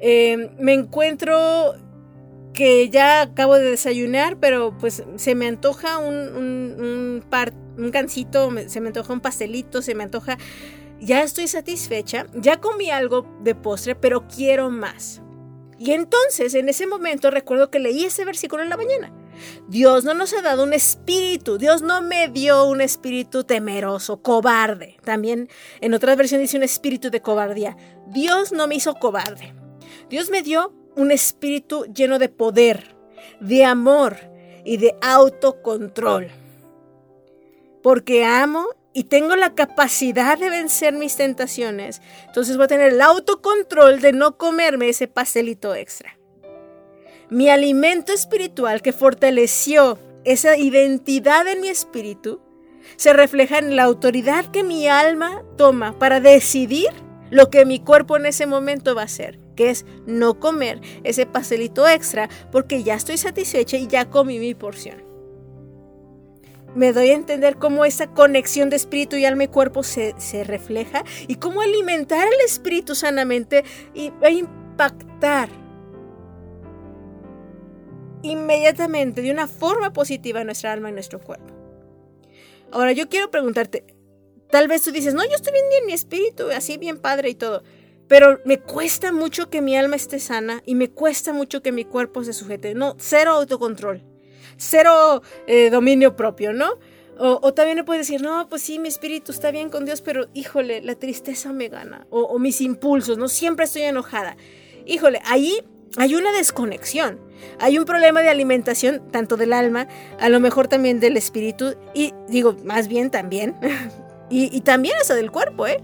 eh, 0.00 0.50
me 0.58 0.74
encuentro 0.74 1.74
que 2.54 2.88
ya 2.88 3.20
acabo 3.22 3.56
de 3.56 3.70
desayunar, 3.70 4.38
pero 4.38 4.76
pues 4.78 5.04
se 5.16 5.34
me 5.34 5.46
antoja 5.46 5.98
un, 5.98 6.14
un, 6.14 6.76
un, 6.80 7.24
par, 7.28 7.52
un 7.76 7.92
se 8.68 8.80
me 8.80 8.86
antoja 8.86 9.12
un 9.12 9.20
pastelito, 9.20 9.82
se 9.82 9.94
me 9.94 10.04
antoja... 10.04 10.38
Ya 11.00 11.22
estoy 11.22 11.48
satisfecha, 11.48 12.26
ya 12.34 12.60
comí 12.60 12.90
algo 12.90 13.26
de 13.42 13.54
postre, 13.54 13.94
pero 13.94 14.26
quiero 14.26 14.70
más. 14.70 15.20
Y 15.78 15.90
entonces, 15.90 16.54
en 16.54 16.68
ese 16.68 16.86
momento, 16.86 17.30
recuerdo 17.30 17.70
que 17.70 17.80
leí 17.80 18.04
ese 18.04 18.24
versículo 18.24 18.62
en 18.62 18.70
la 18.70 18.76
mañana. 18.76 19.12
Dios 19.68 20.04
no 20.04 20.14
nos 20.14 20.32
ha 20.32 20.40
dado 20.40 20.62
un 20.62 20.72
espíritu, 20.72 21.58
Dios 21.58 21.82
no 21.82 22.00
me 22.00 22.28
dio 22.28 22.64
un 22.64 22.80
espíritu 22.80 23.44
temeroso, 23.44 24.22
cobarde. 24.22 24.96
También 25.04 25.48
en 25.80 25.92
otras 25.92 26.16
versiones 26.16 26.48
dice 26.48 26.56
un 26.56 26.62
espíritu 26.62 27.10
de 27.10 27.20
cobardía. 27.20 27.76
Dios 28.06 28.52
no 28.52 28.66
me 28.66 28.76
hizo 28.76 28.94
cobarde. 28.94 29.52
Dios 30.08 30.30
me 30.30 30.42
dio 30.42 30.72
un 30.96 31.10
espíritu 31.10 31.84
lleno 31.92 32.18
de 32.18 32.28
poder, 32.28 32.94
de 33.40 33.64
amor 33.64 34.16
y 34.64 34.76
de 34.76 34.94
autocontrol. 35.00 36.30
Porque 37.82 38.24
amo 38.24 38.66
y 38.92 39.04
tengo 39.04 39.36
la 39.36 39.54
capacidad 39.54 40.38
de 40.38 40.50
vencer 40.50 40.94
mis 40.94 41.16
tentaciones, 41.16 42.00
entonces 42.26 42.56
voy 42.56 42.64
a 42.64 42.68
tener 42.68 42.92
el 42.92 43.00
autocontrol 43.00 44.00
de 44.00 44.12
no 44.12 44.38
comerme 44.38 44.88
ese 44.88 45.08
pastelito 45.08 45.74
extra. 45.74 46.16
Mi 47.28 47.48
alimento 47.48 48.12
espiritual 48.12 48.82
que 48.82 48.92
fortaleció 48.92 49.98
esa 50.24 50.56
identidad 50.56 51.46
en 51.48 51.60
mi 51.60 51.68
espíritu 51.68 52.40
se 52.96 53.12
refleja 53.12 53.58
en 53.58 53.76
la 53.76 53.82
autoridad 53.82 54.50
que 54.50 54.62
mi 54.62 54.88
alma 54.88 55.42
toma 55.56 55.98
para 55.98 56.20
decidir 56.20 56.90
lo 57.30 57.50
que 57.50 57.64
mi 57.64 57.80
cuerpo 57.80 58.16
en 58.16 58.26
ese 58.26 58.46
momento 58.46 58.94
va 58.94 59.02
a 59.02 59.06
hacer 59.06 59.43
que 59.54 59.70
es 59.70 59.86
no 60.06 60.38
comer 60.40 60.80
ese 61.04 61.26
pastelito 61.26 61.88
extra 61.88 62.28
porque 62.50 62.82
ya 62.82 62.94
estoy 62.94 63.16
satisfecha 63.16 63.76
y 63.76 63.86
ya 63.86 64.10
comí 64.10 64.38
mi 64.38 64.54
porción. 64.54 65.02
Me 66.74 66.92
doy 66.92 67.10
a 67.10 67.14
entender 67.14 67.56
cómo 67.56 67.84
esa 67.84 68.08
conexión 68.08 68.68
de 68.68 68.76
espíritu 68.76 69.16
y 69.16 69.24
alma 69.24 69.44
y 69.44 69.48
cuerpo 69.48 69.84
se, 69.84 70.14
refleja 70.44 71.04
y 71.28 71.36
cómo 71.36 71.60
alimentar 71.60 72.26
el 72.26 72.40
espíritu 72.44 72.96
sanamente 72.96 73.64
y 73.94 74.12
a 74.22 74.30
impactar 74.30 75.48
inmediatamente 78.22 79.22
de 79.22 79.30
una 79.30 79.46
forma 79.46 79.92
positiva 79.92 80.42
nuestra 80.42 80.72
alma 80.72 80.90
y 80.90 80.92
nuestro 80.92 81.20
cuerpo. 81.20 81.54
Ahora 82.72 82.90
yo 82.90 83.08
quiero 83.08 83.30
preguntarte, 83.30 83.84
tal 84.50 84.66
vez 84.66 84.82
tú 84.82 84.90
dices, 84.90 85.14
no, 85.14 85.22
yo 85.24 85.36
estoy 85.36 85.52
bien 85.52 85.66
en 85.80 85.86
mi 85.86 85.92
espíritu, 85.92 86.50
así 86.50 86.76
bien 86.76 86.98
padre 86.98 87.28
y 87.28 87.34
todo. 87.36 87.62
Pero 88.08 88.40
me 88.44 88.60
cuesta 88.60 89.12
mucho 89.12 89.48
que 89.48 89.62
mi 89.62 89.76
alma 89.76 89.96
esté 89.96 90.18
sana 90.18 90.62
y 90.66 90.74
me 90.74 90.90
cuesta 90.90 91.32
mucho 91.32 91.62
que 91.62 91.72
mi 91.72 91.84
cuerpo 91.84 92.22
se 92.22 92.32
sujete. 92.32 92.74
No, 92.74 92.96
cero 92.98 93.32
autocontrol, 93.32 94.02
cero 94.56 95.22
eh, 95.46 95.70
dominio 95.70 96.16
propio, 96.16 96.52
¿no? 96.52 96.78
O, 97.16 97.54
también 97.54 97.76
le 97.76 97.84
puedes 97.84 98.08
decir, 98.08 98.22
no, 98.22 98.48
pues 98.48 98.62
sí, 98.62 98.80
mi 98.80 98.88
espíritu 98.88 99.30
está 99.30 99.52
bien 99.52 99.70
con 99.70 99.84
Dios, 99.84 100.02
pero 100.02 100.26
híjole, 100.34 100.82
la 100.82 100.96
tristeza 100.96 101.52
me 101.52 101.68
gana. 101.68 102.08
O, 102.10 102.22
o 102.22 102.40
mis 102.40 102.60
impulsos, 102.60 103.18
¿no? 103.18 103.28
Siempre 103.28 103.66
estoy 103.66 103.82
enojada. 103.82 104.36
Híjole, 104.84 105.20
ahí 105.24 105.60
hay 105.96 106.16
una 106.16 106.32
desconexión. 106.32 107.20
Hay 107.60 107.78
un 107.78 107.84
problema 107.84 108.22
de 108.22 108.30
alimentación, 108.30 109.00
tanto 109.12 109.36
del 109.36 109.52
alma, 109.52 109.86
a 110.18 110.28
lo 110.28 110.40
mejor 110.40 110.66
también 110.66 110.98
del 110.98 111.16
espíritu, 111.16 111.76
y 111.94 112.12
digo, 112.28 112.56
más 112.64 112.88
bien 112.88 113.10
también, 113.10 113.54
y, 114.30 114.54
y 114.56 114.60
también 114.62 114.96
hasta 115.00 115.14
del 115.14 115.30
cuerpo, 115.30 115.66
¿eh? 115.66 115.80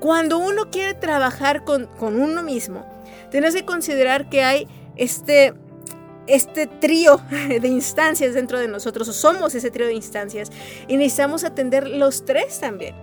Cuando 0.00 0.38
uno 0.38 0.70
quiere 0.70 0.94
trabajar 0.94 1.64
con, 1.64 1.88
uno 2.00 2.42
mismo, 2.42 2.86
tienes 3.30 3.54
que 3.54 3.64
considerar 3.64 4.28
que 4.28 4.42
hay 4.42 4.68
este, 4.96 5.54
este 6.26 6.66
trío 6.66 7.20
de 7.30 7.68
instancias 7.68 8.34
dentro 8.34 8.58
de 8.58 8.68
nosotros, 8.68 9.08
o 9.08 9.12
somos 9.12 9.54
ese 9.54 9.70
trío 9.70 9.86
de 9.86 9.94
instancias, 9.94 10.50
y 10.86 10.96
necesitamos 10.96 11.44
atender 11.44 11.88
los 11.88 12.24
tres 12.24 12.60
también. 12.60 12.94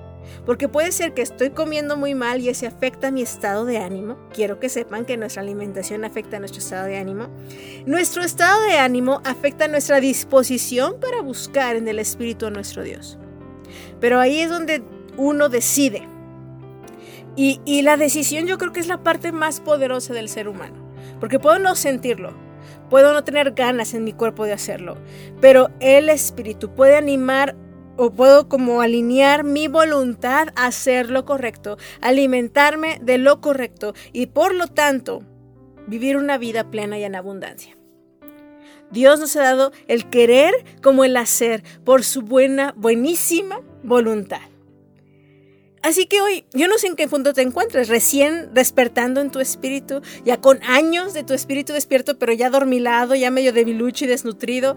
Porque 0.43 0.67
puede 0.67 0.91
ser 0.91 1.13
que 1.13 1.21
estoy 1.21 1.51
comiendo 1.51 1.97
muy 1.97 2.15
mal 2.15 2.41
y 2.41 2.49
ese 2.49 2.65
afecta 2.65 3.11
mi 3.11 3.21
estado 3.21 3.65
de 3.65 3.77
ánimo. 3.77 4.17
Quiero 4.33 4.59
que 4.59 4.69
sepan 4.69 5.05
que 5.05 5.17
nuestra 5.17 5.43
alimentación 5.43 6.03
afecta 6.03 6.39
nuestro 6.39 6.59
estado 6.59 6.87
de 6.87 6.97
ánimo. 6.97 7.27
Nuestro 7.85 8.23
estado 8.23 8.59
de 8.63 8.79
ánimo 8.79 9.21
afecta 9.23 9.67
nuestra 9.67 9.99
disposición 9.99 10.99
para 10.99 11.21
buscar 11.21 11.75
en 11.75 11.87
el 11.87 11.99
Espíritu 11.99 12.47
a 12.47 12.49
nuestro 12.49 12.81
Dios. 12.81 13.19
Pero 13.99 14.19
ahí 14.19 14.39
es 14.39 14.49
donde 14.49 14.81
uno 15.15 15.47
decide 15.47 16.07
y, 17.35 17.81
la 17.81 17.97
decisión 17.97 18.47
yo 18.47 18.57
creo 18.57 18.71
que 18.71 18.79
es 18.79 18.87
la 18.87 19.03
parte 19.03 19.31
más 19.31 19.59
poderosa 19.59 20.13
del 20.13 20.29
ser 20.29 20.47
humano, 20.47 20.75
porque 21.19 21.39
puedo 21.39 21.59
no 21.59 21.75
sentirlo, 21.75 22.33
puedo 22.89 23.13
no 23.13 23.23
tener 23.23 23.51
ganas 23.51 23.93
en 23.93 24.03
mi 24.03 24.13
cuerpo 24.13 24.45
de 24.45 24.53
hacerlo, 24.53 24.97
pero 25.41 25.69
el 25.79 26.09
espíritu 26.09 26.73
puede 26.73 26.95
animar 26.95 27.55
o 27.97 28.11
puedo 28.11 28.49
como 28.49 28.81
alinear 28.81 29.43
mi 29.43 29.67
voluntad 29.67 30.49
a 30.55 30.67
hacer 30.67 31.09
lo 31.09 31.25
correcto, 31.25 31.77
alimentarme 32.01 32.99
de 33.01 33.17
lo 33.17 33.41
correcto 33.41 33.93
y 34.13 34.27
por 34.27 34.53
lo 34.53 34.67
tanto 34.67 35.23
vivir 35.87 36.17
una 36.17 36.37
vida 36.37 36.69
plena 36.71 36.97
y 36.97 37.03
en 37.03 37.15
abundancia. 37.15 37.77
Dios 38.91 39.19
nos 39.19 39.35
ha 39.35 39.43
dado 39.43 39.71
el 39.87 40.09
querer 40.09 40.53
como 40.81 41.03
el 41.03 41.17
hacer 41.17 41.63
por 41.83 42.03
su 42.03 42.21
buena, 42.21 42.73
buenísima 42.77 43.61
voluntad. 43.83 44.41
Así 45.85 46.07
que 46.07 46.19
hoy, 46.19 46.45
yo 46.51 46.67
no 46.67 46.79
sé 46.79 46.87
en 46.87 46.95
qué 46.95 47.07
punto 47.07 47.35
te 47.35 47.43
encuentres, 47.43 47.89
recién 47.89 48.55
despertando 48.55 49.21
en 49.21 49.29
tu 49.29 49.39
espíritu, 49.39 50.01
ya 50.23 50.41
con 50.41 50.63
años 50.63 51.13
de 51.13 51.23
tu 51.23 51.35
espíritu 51.35 51.73
despierto, 51.73 52.17
pero 52.17 52.33
ya 52.33 52.49
dormilado, 52.49 53.13
ya 53.13 53.29
medio 53.29 53.53
debilucho 53.53 54.05
y 54.05 54.07
desnutrido. 54.07 54.75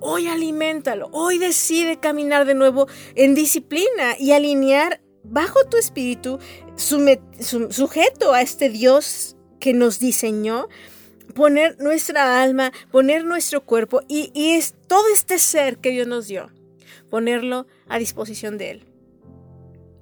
Hoy 0.00 0.26
aliméntalo, 0.26 1.08
hoy 1.12 1.38
decide 1.38 1.98
caminar 1.98 2.44
de 2.44 2.52
nuevo 2.52 2.88
en 3.14 3.34
disciplina 3.34 4.18
y 4.18 4.32
alinear 4.32 5.00
bajo 5.22 5.64
tu 5.64 5.78
espíritu, 5.78 6.38
sujeto 6.76 8.34
a 8.34 8.42
este 8.42 8.68
Dios 8.68 9.36
que 9.60 9.72
nos 9.72 9.98
diseñó, 9.98 10.68
poner 11.34 11.80
nuestra 11.80 12.42
alma, 12.42 12.70
poner 12.92 13.24
nuestro 13.24 13.64
cuerpo 13.64 14.02
y, 14.08 14.30
y 14.34 14.50
es 14.56 14.74
todo 14.88 15.08
este 15.08 15.38
ser 15.38 15.78
que 15.78 15.88
Dios 15.88 16.06
nos 16.06 16.26
dio, 16.26 16.50
ponerlo 17.08 17.66
a 17.88 17.98
disposición 17.98 18.58
de 18.58 18.72
Él. 18.72 18.93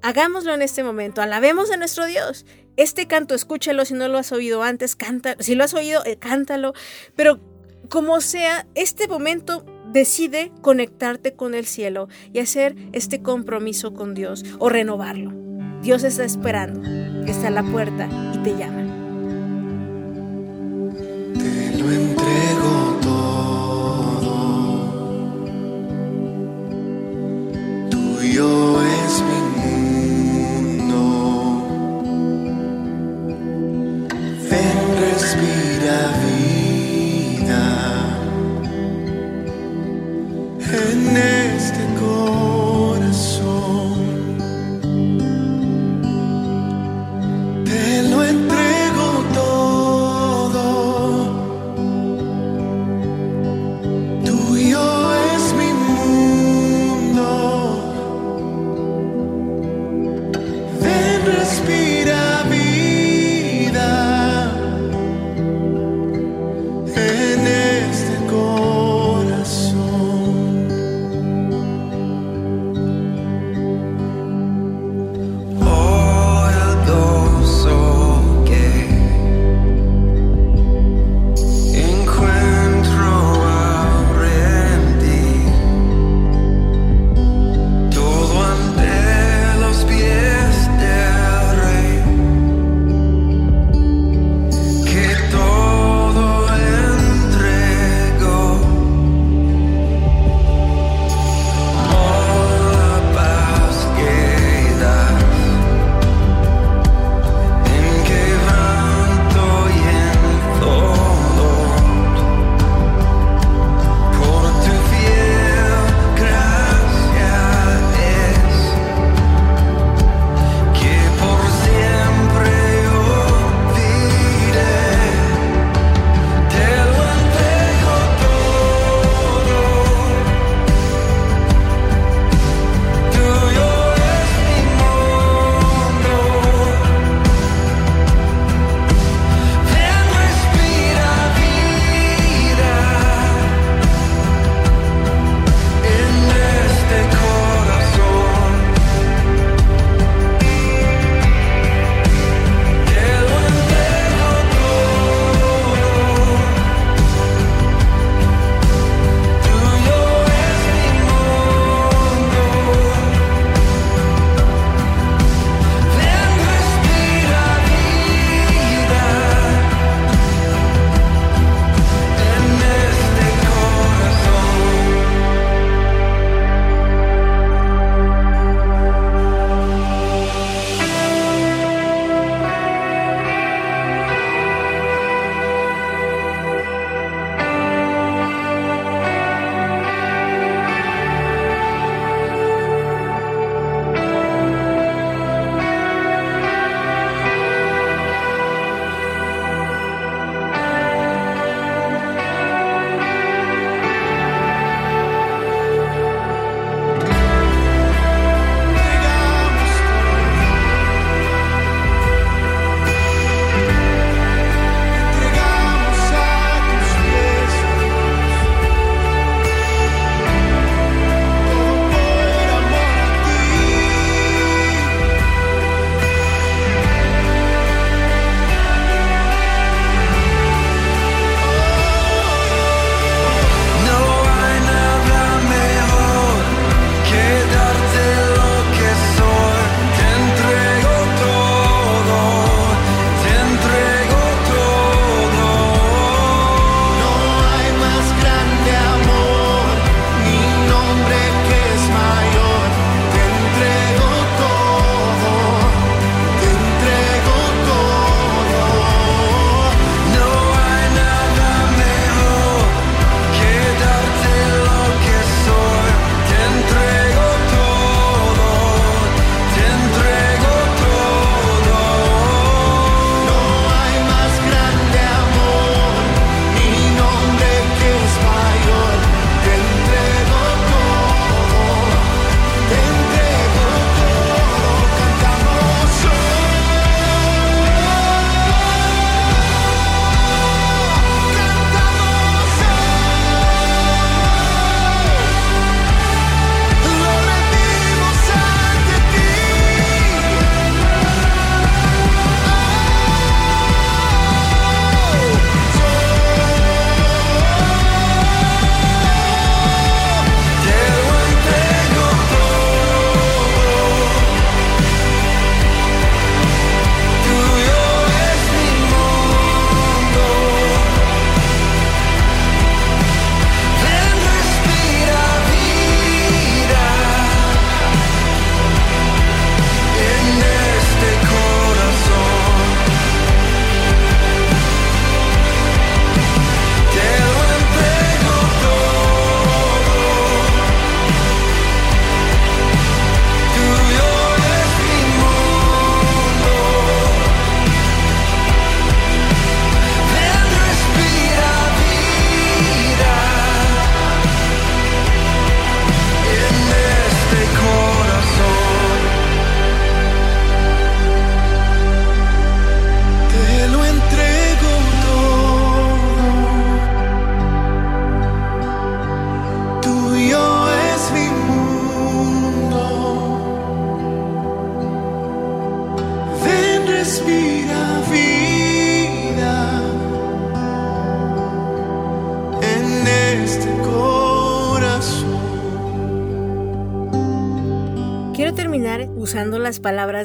Hagámoslo 0.02 0.52
en 0.52 0.62
este 0.62 0.82
momento, 0.82 1.22
alabemos 1.22 1.70
a 1.70 1.76
nuestro 1.76 2.06
Dios. 2.06 2.44
Este 2.76 3.06
canto, 3.06 3.34
escúchalo 3.34 3.84
si 3.84 3.94
no 3.94 4.08
lo 4.08 4.18
has 4.18 4.32
oído 4.32 4.62
antes, 4.64 4.96
canta, 4.96 5.36
si 5.38 5.54
lo 5.54 5.62
has 5.62 5.74
oído, 5.74 6.04
eh, 6.04 6.16
cántalo, 6.16 6.72
pero 7.14 7.40
como 7.88 8.20
sea, 8.20 8.66
este 8.74 9.06
momento 9.06 9.64
decide 9.92 10.50
conectarte 10.60 11.34
con 11.34 11.54
el 11.54 11.66
cielo 11.66 12.08
y 12.32 12.40
hacer 12.40 12.74
este 12.92 13.22
compromiso 13.22 13.94
con 13.94 14.14
Dios 14.14 14.44
o 14.58 14.68
renovarlo. 14.68 15.32
Dios 15.82 16.02
está 16.02 16.24
esperando, 16.24 16.80
está 17.26 17.48
a 17.48 17.50
la 17.50 17.62
puerta 17.62 18.08
y 18.34 18.38
te 18.38 18.56
llama. 18.56 18.82
Te 21.34 21.78
lo 21.78 21.90
entrego 21.90 22.98
todo. 23.02 23.52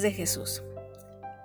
De 0.02 0.12
Jesús. 0.12 0.64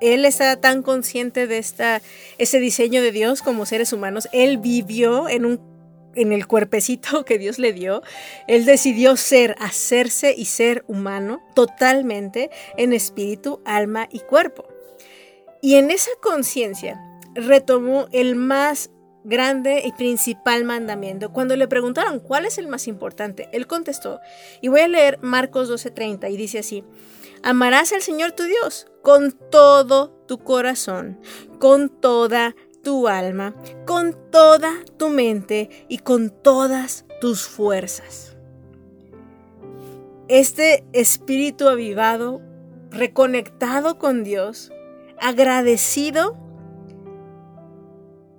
Él 0.01 0.25
está 0.25 0.57
tan 0.61 0.83
consciente 0.83 1.47
de 1.47 1.59
esta, 1.59 2.03
ese 2.39 2.59
diseño 2.59 3.03
de 3.03 3.13
Dios 3.13 3.41
como 3.41 3.67
seres 3.67 3.93
humanos. 3.93 4.29
Él 4.33 4.59
vivió 4.59 5.29
en 5.29 5.45
un 5.45 5.73
en 6.15 6.33
el 6.33 6.47
cuerpecito 6.47 7.25
que 7.25 7.39
Dios 7.39 7.59
le 7.59 7.73
dio, 7.73 8.03
Él 8.47 8.65
decidió 8.65 9.17
ser, 9.17 9.57
hacerse 9.59 10.35
y 10.37 10.47
ser 10.47 10.85
humano 10.87 11.43
totalmente 11.55 12.51
en 12.77 12.93
espíritu, 12.93 13.63
alma 13.65 14.09
y 14.11 14.21
cuerpo. 14.21 14.67
Y 15.61 15.77
en 15.77 15.91
esa 15.91 16.11
conciencia 16.21 17.01
retomó 17.35 18.09
el 18.13 18.35
más 18.35 18.91
grande 19.25 19.83
y 19.85 19.93
principal 19.93 20.65
mandamiento. 20.65 21.33
Cuando 21.33 21.57
le 21.57 21.69
preguntaron 21.69 22.21
cuál 22.21 22.45
es 22.45 22.59
el 22.59 22.69
más 22.69 22.89
importante, 22.89 23.49
él 23.53 23.67
contestó, 23.67 24.21
y 24.61 24.69
voy 24.69 24.81
a 24.81 24.89
leer 24.89 25.19
Marcos 25.23 25.69
12:30 25.69 26.31
y 26.31 26.37
dice 26.37 26.59
así, 26.61 26.85
amarás 27.43 27.93
al 27.93 28.03
Señor 28.03 28.33
tu 28.33 28.45
Dios 28.45 28.87
con 29.03 29.33
todo 29.33 30.11
tu 30.27 30.39
corazón, 30.39 31.21
con 31.59 31.89
toda 31.89 32.55
tu 32.83 33.09
alma, 33.09 33.55
con 33.87 34.17
toda 34.31 34.75
tu 34.97 35.09
mente 35.09 35.87
y 35.89 35.99
con 35.99 36.31
todas 36.31 37.05
tus 37.21 37.47
fuerzas. 37.47 38.37
Este 40.29 40.85
espíritu 40.93 41.69
avivado, 41.69 42.41
reconectado 42.91 43.99
con 43.99 44.25
Dios, 44.25 44.73
agradecido, 45.21 46.37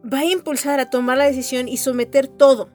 va 0.03 0.19
a 0.19 0.25
impulsar 0.25 0.79
a 0.79 0.89
tomar 0.89 1.17
la 1.17 1.25
decisión 1.25 1.67
y 1.67 1.77
someter 1.77 2.27
todo, 2.27 2.69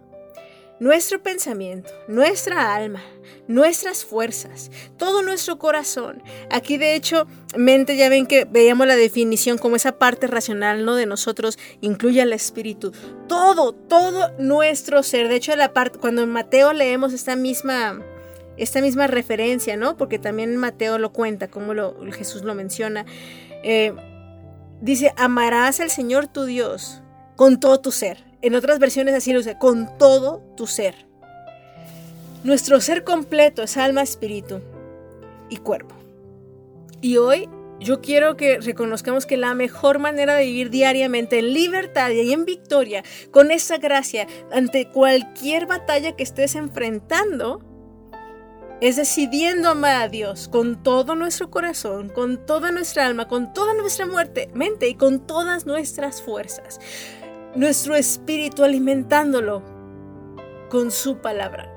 nuestro 0.81 1.23
pensamiento, 1.23 1.91
nuestra 2.07 2.75
alma, 2.75 3.03
nuestras 3.49 4.05
fuerzas, 4.05 4.71
todo 4.97 5.23
nuestro 5.23 5.59
corazón. 5.59 6.23
Aquí 6.51 6.79
de 6.79 6.95
hecho, 6.95 7.27
mente, 7.57 7.97
ya 7.97 8.09
ven 8.09 8.27
que 8.27 8.45
veíamos 8.45 8.87
la 8.87 8.97
definición 8.97 9.59
como 9.59 9.77
esa 9.77 9.99
parte 9.99 10.27
racional 10.27 10.85
¿no? 10.85 10.95
de 10.95 11.07
nosotros 11.07 11.59
incluye 11.81 12.23
al 12.23 12.33
espíritu. 12.33 12.93
Todo, 13.27 13.73
todo 13.73 14.33
nuestro 14.39 15.03
ser. 15.03 15.29
De 15.29 15.37
hecho, 15.37 15.55
la 15.57 15.73
parte, 15.73 15.99
cuando 15.99 16.23
en 16.23 16.31
Mateo 16.31 16.73
leemos 16.73 17.13
esta 17.13 17.35
misma, 17.35 18.01
esta 18.57 18.81
misma 18.81 19.07
referencia, 19.09 19.77
¿no? 19.77 19.97
Porque 19.97 20.19
también 20.19 20.57
Mateo 20.57 20.99
lo 20.99 21.13
cuenta, 21.13 21.49
como 21.49 21.75
lo, 21.75 21.97
Jesús 22.13 22.43
lo 22.43 22.55
menciona. 22.55 23.05
Eh, 23.65 23.93
dice, 24.81 25.13
amarás 25.17 25.81
al 25.81 25.91
Señor 25.91 26.29
tu 26.29 26.45
Dios 26.45 27.03
con 27.39 27.61
todo 27.61 27.79
tu 27.79 27.93
ser. 27.93 28.25
En 28.43 28.57
otras 28.57 28.81
versiones 28.81 29.15
así 29.15 29.33
lo 29.33 29.39
dice, 29.39 29.57
con 29.59 29.97
todo 29.97 30.43
tu 30.57 30.67
ser. 30.67 31.07
Nuestro 32.43 32.81
ser 32.81 33.05
completo 33.05 33.63
es 33.63 33.77
alma, 33.77 34.03
espíritu 34.03 34.61
y 35.49 35.59
cuerpo. 35.59 35.95
Y 37.01 37.19
hoy 37.19 37.49
yo 37.79 38.01
quiero 38.01 38.37
que 38.37 38.59
reconozcamos 38.59 39.25
que 39.25 39.37
la 39.37 39.55
mejor 39.55 40.01
manera 40.01 40.35
de 40.35 40.47
vivir 40.47 40.71
diariamente 40.71 41.39
en 41.39 41.55
libertad 41.55 42.11
y 42.11 42.33
en 42.33 42.45
victoria, 42.45 43.05
con 43.31 43.53
esa 43.53 43.79
gracia, 43.79 44.27
ante 44.51 44.91
cualquier 44.91 45.67
batalla 45.67 46.17
que 46.17 46.25
estés 46.25 46.57
enfrentando, 46.57 47.61
es 48.81 48.97
decidiendo 48.97 49.69
amar 49.69 50.03
a 50.03 50.09
Dios 50.09 50.49
con 50.49 50.83
todo 50.83 51.15
nuestro 51.15 51.51
corazón, 51.51 52.09
con 52.09 52.45
toda 52.47 52.73
nuestra 52.73 53.07
alma, 53.07 53.29
con 53.29 53.53
toda 53.53 53.75
nuestra 53.75 54.07
muerte, 54.07 54.51
mente 54.55 54.89
y 54.89 54.97
con 54.97 55.25
todas 55.25 55.67
nuestras 55.67 56.21
fuerzas 56.21 56.81
nuestro 57.59 57.97
espíritu 57.97 58.63
alimentándolo 58.63 59.65
con 60.71 60.93
su 60.93 61.19
palabra, 61.19 61.69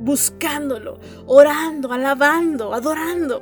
buscándolo, 0.00 0.98
orando, 1.26 1.92
alabando, 1.92 2.74
adorando. 2.74 3.40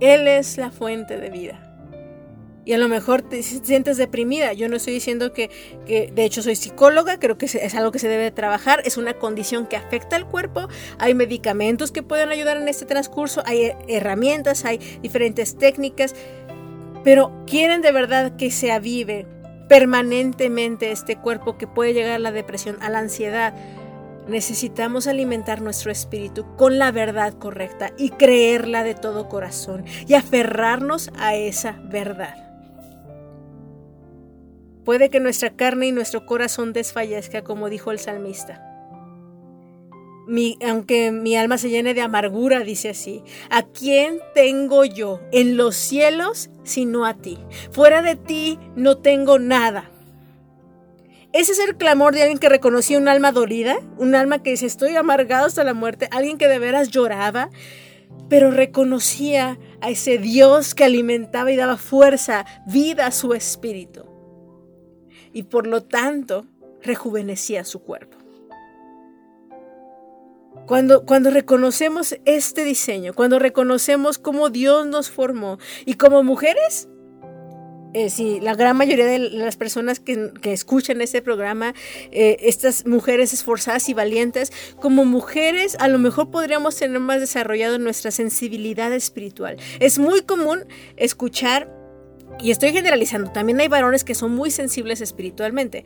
Él 0.00 0.26
es 0.26 0.56
la 0.56 0.70
fuente 0.70 1.18
de 1.18 1.28
vida. 1.28 1.60
Y 2.64 2.72
a 2.72 2.78
lo 2.78 2.88
mejor 2.88 3.20
te 3.20 3.42
sientes 3.42 3.98
deprimida. 3.98 4.54
Yo 4.54 4.70
no 4.70 4.76
estoy 4.76 4.94
diciendo 4.94 5.34
que, 5.34 5.50
de 5.86 6.24
hecho 6.24 6.42
soy 6.42 6.56
psicóloga, 6.56 7.18
creo 7.20 7.36
que 7.36 7.44
es 7.44 7.74
algo 7.74 7.92
que 7.92 7.98
se 7.98 8.08
debe 8.08 8.30
trabajar, 8.30 8.80
es 8.86 8.96
una 8.96 9.12
condición 9.12 9.66
que 9.66 9.76
afecta 9.76 10.16
al 10.16 10.26
cuerpo, 10.26 10.68
hay 10.98 11.12
medicamentos 11.12 11.92
que 11.92 12.02
pueden 12.02 12.30
ayudar 12.30 12.56
en 12.56 12.68
este 12.68 12.86
transcurso, 12.86 13.42
hay 13.44 13.72
herramientas, 13.88 14.64
hay 14.64 14.78
diferentes 15.02 15.58
técnicas, 15.58 16.14
pero 17.02 17.44
quieren 17.46 17.82
de 17.82 17.92
verdad 17.92 18.36
que 18.36 18.50
se 18.50 18.72
avive 18.72 19.26
permanentemente 19.68 20.90
este 20.90 21.16
cuerpo 21.16 21.56
que 21.58 21.66
puede 21.66 21.94
llegar 21.94 22.12
a 22.12 22.18
la 22.18 22.32
depresión, 22.32 22.76
a 22.80 22.90
la 22.90 22.98
ansiedad. 22.98 23.54
Necesitamos 24.28 25.06
alimentar 25.06 25.60
nuestro 25.60 25.92
espíritu 25.92 26.46
con 26.56 26.78
la 26.78 26.92
verdad 26.92 27.34
correcta 27.34 27.92
y 27.98 28.10
creerla 28.10 28.82
de 28.82 28.94
todo 28.94 29.28
corazón 29.28 29.84
y 30.06 30.14
aferrarnos 30.14 31.10
a 31.18 31.34
esa 31.34 31.78
verdad. 31.84 32.36
Puede 34.84 35.08
que 35.08 35.20
nuestra 35.20 35.50
carne 35.50 35.86
y 35.86 35.92
nuestro 35.92 36.26
corazón 36.26 36.72
desfallezca, 36.72 37.42
como 37.42 37.70
dijo 37.70 37.90
el 37.90 37.98
salmista 37.98 38.73
aunque 40.66 41.12
mi 41.12 41.36
alma 41.36 41.58
se 41.58 41.70
llene 41.70 41.94
de 41.94 42.00
amargura, 42.00 42.60
dice 42.60 42.90
así, 42.90 43.22
¿a 43.50 43.62
quién 43.62 44.18
tengo 44.34 44.84
yo 44.84 45.20
en 45.32 45.56
los 45.56 45.76
cielos 45.76 46.50
sino 46.62 47.04
a 47.04 47.14
ti? 47.14 47.38
Fuera 47.70 48.02
de 48.02 48.16
ti 48.16 48.58
no 48.76 48.98
tengo 48.98 49.38
nada. 49.38 49.90
Ese 51.32 51.52
es 51.52 51.58
el 51.58 51.76
clamor 51.76 52.14
de 52.14 52.22
alguien 52.22 52.38
que 52.38 52.48
reconocía 52.48 52.96
un 52.96 53.08
alma 53.08 53.32
dolida, 53.32 53.76
un 53.98 54.14
alma 54.14 54.42
que 54.42 54.50
dice 54.50 54.66
estoy 54.66 54.94
amargado 54.94 55.46
hasta 55.46 55.64
la 55.64 55.74
muerte, 55.74 56.08
alguien 56.12 56.38
que 56.38 56.46
de 56.46 56.60
veras 56.60 56.90
lloraba, 56.90 57.50
pero 58.28 58.50
reconocía 58.50 59.58
a 59.80 59.90
ese 59.90 60.18
Dios 60.18 60.74
que 60.74 60.84
alimentaba 60.84 61.50
y 61.50 61.56
daba 61.56 61.76
fuerza, 61.76 62.46
vida 62.66 63.06
a 63.06 63.10
su 63.10 63.34
espíritu. 63.34 64.04
Y 65.32 65.42
por 65.44 65.66
lo 65.66 65.82
tanto, 65.82 66.46
rejuvenecía 66.82 67.64
su 67.64 67.82
cuerpo. 67.82 68.23
Cuando, 70.66 71.04
cuando 71.04 71.30
reconocemos 71.30 72.16
este 72.24 72.64
diseño, 72.64 73.12
cuando 73.14 73.38
reconocemos 73.38 74.18
cómo 74.18 74.50
Dios 74.50 74.86
nos 74.86 75.10
formó 75.10 75.58
y 75.84 75.94
como 75.94 76.22
mujeres, 76.22 76.88
eh, 77.94 78.10
sí, 78.10 78.40
la 78.40 78.56
gran 78.56 78.76
mayoría 78.76 79.06
de 79.06 79.20
las 79.20 79.56
personas 79.56 80.00
que, 80.00 80.32
escuchan 80.42 81.00
este 81.00 81.22
programa, 81.22 81.74
eh, 82.10 82.38
estas 82.40 82.86
mujeres 82.86 83.32
esforzadas 83.32 83.88
y 83.88 83.94
valientes, 83.94 84.52
como 84.80 85.04
mujeres 85.04 85.76
a 85.78 85.86
lo 85.86 86.00
mejor 86.00 86.30
podríamos 86.32 86.76
tener 86.76 86.98
más 86.98 87.20
desarrollado 87.20 87.78
nuestra 87.78 88.10
sensibilidad 88.10 88.92
espiritual. 88.92 89.58
Es 89.78 90.00
muy 90.00 90.22
común 90.22 90.64
escuchar, 90.96 91.72
y 92.40 92.50
estoy 92.50 92.72
generalizando, 92.72 93.30
también 93.30 93.60
hay 93.60 93.68
varones 93.68 94.02
que 94.02 94.16
son 94.16 94.34
muy 94.34 94.50
sensibles 94.50 95.00
espiritualmente, 95.00 95.84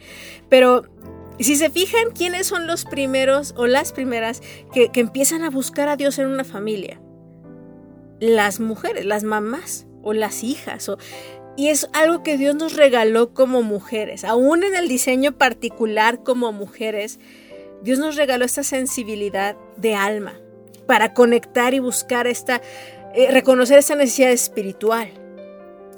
pero 0.49 0.85
y 1.39 1.45
si 1.45 1.57
se 1.57 1.71
fijan, 1.71 2.11
¿quiénes 2.11 2.49
son 2.49 2.67
los 2.67 2.85
primeros 2.85 3.55
o 3.57 3.67
las 3.67 3.93
primeras 3.93 4.43
que, 4.73 4.91
empiezan 4.95 5.45
a 5.45 5.51
buscar 5.51 5.89
a 5.89 5.97
Dios 5.97 6.19
en 6.19 6.27
una 6.27 6.45
familia? 6.45 7.01
Las 8.19 8.59
mujeres, 8.59 9.07
las 9.07 9.23
mamás 9.23 9.87
o 10.03 10.13
las 10.13 10.43
hijas. 10.43 10.91
y 11.57 11.69
es 11.69 11.89
algo 11.93 12.23
que 12.25 12.37
Dios 12.37 12.57
nos 12.57 12.75
regaló 12.75 13.35
como 13.35 13.63
mujeres. 13.63 14.25
Aún 14.25 14.65
en 14.65 14.75
el 14.75 14.89
diseño 14.89 15.33
particular 15.39 16.23
como 16.25 16.53
mujeres, 16.53 17.21
Dios 17.83 18.01
nos 18.01 18.17
regaló 18.17 18.45
esta 18.45 18.65
sensibilidad 18.65 19.57
de 19.77 19.95
alma 19.95 20.41
para 20.87 21.15
conectar 21.15 21.75
y 21.75 21.79
buscar 21.79 22.27
esta, 22.27 22.61
eh, 23.15 23.31
reconocer 23.31 23.79
esta 23.79 23.95
necesidad 23.95 24.31
espiritual. 24.31 25.11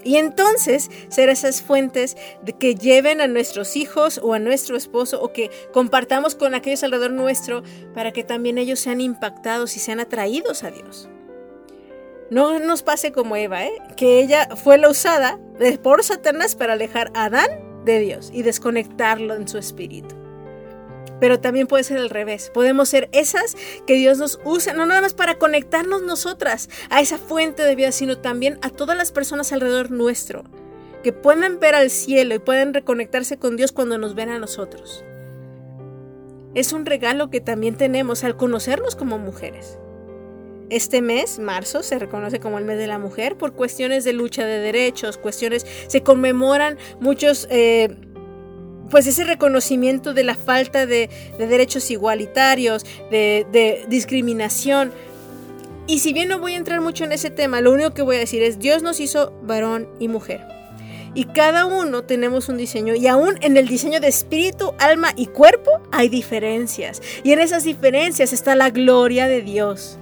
Y 0.05 0.17
entonces 0.17 0.91
ser 1.09 1.29
esas 1.29 1.63
fuentes 1.63 2.17
de 2.43 2.53
que 2.53 2.75
lleven 2.75 3.21
a 3.21 3.27
nuestros 3.27 3.77
hijos 3.77 4.21
o 4.23 4.35
a 4.35 4.39
nuestro 4.39 4.77
esposo 4.77 5.21
o 5.23 5.33
que 5.33 5.51
compartamos 5.73 6.35
con 6.35 6.55
aquellos 6.55 6.83
alrededor 6.83 7.13
nuestro 7.13 7.63
para 7.95 8.13
que 8.13 8.25
también 8.25 8.59
ellos 8.59 8.81
sean 8.81 9.01
impactados 9.01 9.77
y 9.77 9.81
sean 9.81 10.01
atraídos 10.01 10.65
a 10.65 10.71
Dios. 10.71 11.09
No 12.31 12.59
nos 12.61 12.83
pase 12.83 13.11
como 13.11 13.37
Eva, 13.37 13.65
¿eh? 13.65 13.73
que 13.97 14.21
ella 14.21 14.49
fue 14.55 14.79
la 14.79 14.89
usada 14.89 15.39
por 15.83 16.05
Satanás 16.05 16.55
para 16.55 16.75
alejar 16.75 17.11
a 17.15 17.25
Adán 17.25 17.85
de 17.85 17.99
Dios 17.99 18.31
y 18.33 18.43
desconectarlo 18.43 19.35
en 19.35 19.49
su 19.49 19.59
espíritu 19.59 20.20
pero 21.21 21.41
también 21.41 21.67
puede 21.67 21.85
ser 21.85 21.99
al 21.99 22.11
revés. 22.11 22.51
Podemos 22.53 22.89
ser 22.89 23.09
esas 23.13 23.57
que 23.87 23.95
Dios 23.95 24.19
nos 24.19 24.41
usa, 24.45 24.73
no 24.73 24.87
nada 24.87 25.03
más 25.03 25.15
para 25.15 25.39
conectarnos 25.39 26.03
nosotras 26.03 26.69
a 26.89 27.01
esa 27.01 27.19
fuente 27.19 27.63
de 27.63 27.77
vida, 27.77 27.93
sino 27.93 28.19
también 28.19 28.59
a 28.63 28.71
todas 28.71 28.97
las 28.97 29.13
personas 29.13 29.53
alrededor 29.53 29.91
nuestro, 29.91 30.45
que 31.03 31.13
puedan 31.13 31.61
ver 31.61 31.75
al 31.75 31.91
cielo 31.91 32.35
y 32.35 32.39
puedan 32.39 32.75
reconectarse 32.75 33.39
con 33.39 33.57
Dios 33.57 33.73
cuando 33.73 33.99
nos 33.99 34.15
ven 34.15 34.31
a 34.31 34.39
nosotros. 34.39 35.05
Es 36.55 36.73
un 36.73 36.85
regalo 36.85 37.31
que 37.31 37.41
también 37.41 37.77
tenemos 37.77 38.25
al 38.25 38.37
conocernos 38.37 38.97
como 38.97 39.19
mujeres. 39.19 39.79
Este 40.69 41.03
mes, 41.03 41.39
marzo, 41.39 41.83
se 41.83 41.99
reconoce 41.99 42.39
como 42.39 42.59
el 42.59 42.65
mes 42.65 42.79
de 42.79 42.87
la 42.87 42.99
mujer 42.99 43.37
por 43.37 43.53
cuestiones 43.55 44.05
de 44.05 44.13
lucha 44.13 44.47
de 44.47 44.59
derechos, 44.59 45.19
cuestiones, 45.19 45.67
se 45.87 46.03
conmemoran 46.03 46.79
muchos... 47.01 47.47
Eh, 47.51 47.97
pues 48.91 49.07
ese 49.07 49.25
reconocimiento 49.25 50.13
de 50.13 50.25
la 50.25 50.35
falta 50.35 50.87
de, 50.87 51.09
derechos 51.39 51.91
igualitarios, 51.91 52.85
de, 53.11 53.87
discriminación. 53.89 54.93
Y 55.87 56.01
si 56.01 56.13
bien 56.13 56.29
no 56.29 56.39
voy 56.39 56.55
a 56.55 56.57
entrar 56.57 56.81
mucho 56.81 57.05
en 57.05 57.13
ese 57.13 57.31
tema, 57.31 57.61
lo 57.61 57.73
único 57.73 57.95
que 57.95 58.03
voy 58.03 58.17
a 58.17 58.21
decir 58.21 58.43
es, 58.43 58.59
Dios 58.59 58.83
nos 58.83 59.01
hizo 59.01 59.33
varón 59.43 59.89
y 59.99 60.09
mujer. 60.09 60.47
Y 61.15 61.25
cada 61.25 61.65
uno 61.65 62.05
tenemos 62.05 62.49
un 62.49 62.57
diseño. 62.57 62.95
Y 62.95 63.09
aún 63.09 63.37
en 63.41 63.57
el 63.57 63.67
diseño 63.67 63.99
de 63.99 64.07
espíritu, 64.07 64.75
alma 64.79 65.13
y 65.17 65.27
cuerpo 65.27 65.71
hay 65.91 66.09
diferencias. 66.09 67.03
Y 67.25 67.33
en 67.33 67.41
esas 67.41 67.65
diferencias 67.65 68.33
está 68.33 68.55
la 68.55 68.71
gloria 68.71 69.27
de 69.27 69.43
Dios. 69.43 69.99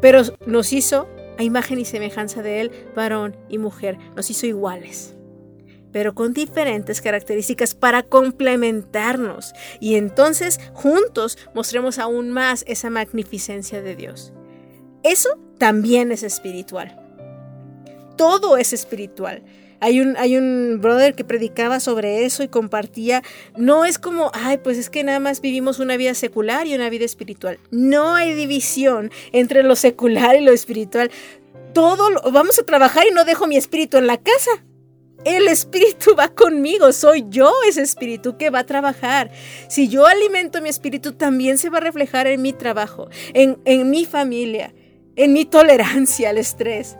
Pero 0.00 0.22
nos 0.46 0.72
hizo 0.72 1.08
a 1.36 1.42
imagen 1.42 1.80
y 1.80 1.84
semejanza 1.84 2.42
de 2.42 2.60
Él, 2.60 2.70
varón 2.94 3.36
y 3.48 3.58
mujer. 3.58 3.98
Nos 4.14 4.30
hizo 4.30 4.46
iguales 4.46 5.17
pero 5.92 6.14
con 6.14 6.32
diferentes 6.32 7.00
características 7.00 7.74
para 7.74 8.02
complementarnos 8.02 9.52
y 9.80 9.96
entonces 9.96 10.60
juntos 10.72 11.38
mostremos 11.54 11.98
aún 11.98 12.30
más 12.30 12.64
esa 12.66 12.90
magnificencia 12.90 13.82
de 13.82 13.96
Dios. 13.96 14.32
Eso 15.02 15.30
también 15.58 16.12
es 16.12 16.22
espiritual. 16.22 17.00
Todo 18.16 18.56
es 18.56 18.72
espiritual. 18.72 19.42
Hay 19.80 20.00
un, 20.00 20.16
hay 20.16 20.36
un 20.36 20.80
brother 20.80 21.14
que 21.14 21.24
predicaba 21.24 21.78
sobre 21.78 22.24
eso 22.24 22.42
y 22.42 22.48
compartía, 22.48 23.22
no 23.56 23.84
es 23.84 23.98
como, 23.98 24.32
ay, 24.34 24.58
pues 24.58 24.76
es 24.76 24.90
que 24.90 25.04
nada 25.04 25.20
más 25.20 25.40
vivimos 25.40 25.78
una 25.78 25.96
vida 25.96 26.14
secular 26.14 26.66
y 26.66 26.74
una 26.74 26.90
vida 26.90 27.04
espiritual. 27.04 27.60
No 27.70 28.16
hay 28.16 28.34
división 28.34 29.12
entre 29.32 29.62
lo 29.62 29.76
secular 29.76 30.34
y 30.34 30.40
lo 30.40 30.52
espiritual. 30.52 31.12
Todo 31.74 32.08
vamos 32.32 32.58
a 32.58 32.64
trabajar 32.64 33.06
y 33.06 33.14
no 33.14 33.24
dejo 33.24 33.46
mi 33.46 33.56
espíritu 33.56 33.98
en 33.98 34.08
la 34.08 34.16
casa. 34.16 34.50
El 35.24 35.48
espíritu 35.48 36.14
va 36.16 36.28
conmigo, 36.28 36.92
soy 36.92 37.24
yo 37.28 37.52
ese 37.68 37.82
espíritu 37.82 38.36
que 38.36 38.50
va 38.50 38.60
a 38.60 38.66
trabajar. 38.66 39.30
Si 39.68 39.88
yo 39.88 40.06
alimento 40.06 40.62
mi 40.62 40.68
espíritu, 40.68 41.12
también 41.12 41.58
se 41.58 41.70
va 41.70 41.78
a 41.78 41.82
reflejar 41.82 42.28
en 42.28 42.40
mi 42.40 42.52
trabajo, 42.52 43.08
en, 43.34 43.58
en 43.64 43.90
mi 43.90 44.04
familia, 44.04 44.72
en 45.16 45.32
mi 45.32 45.44
tolerancia 45.44 46.30
al 46.30 46.38
estrés, 46.38 46.96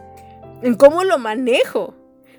en 0.62 0.74
cómo 0.74 1.04
lo 1.04 1.18
manejo. 1.18 1.94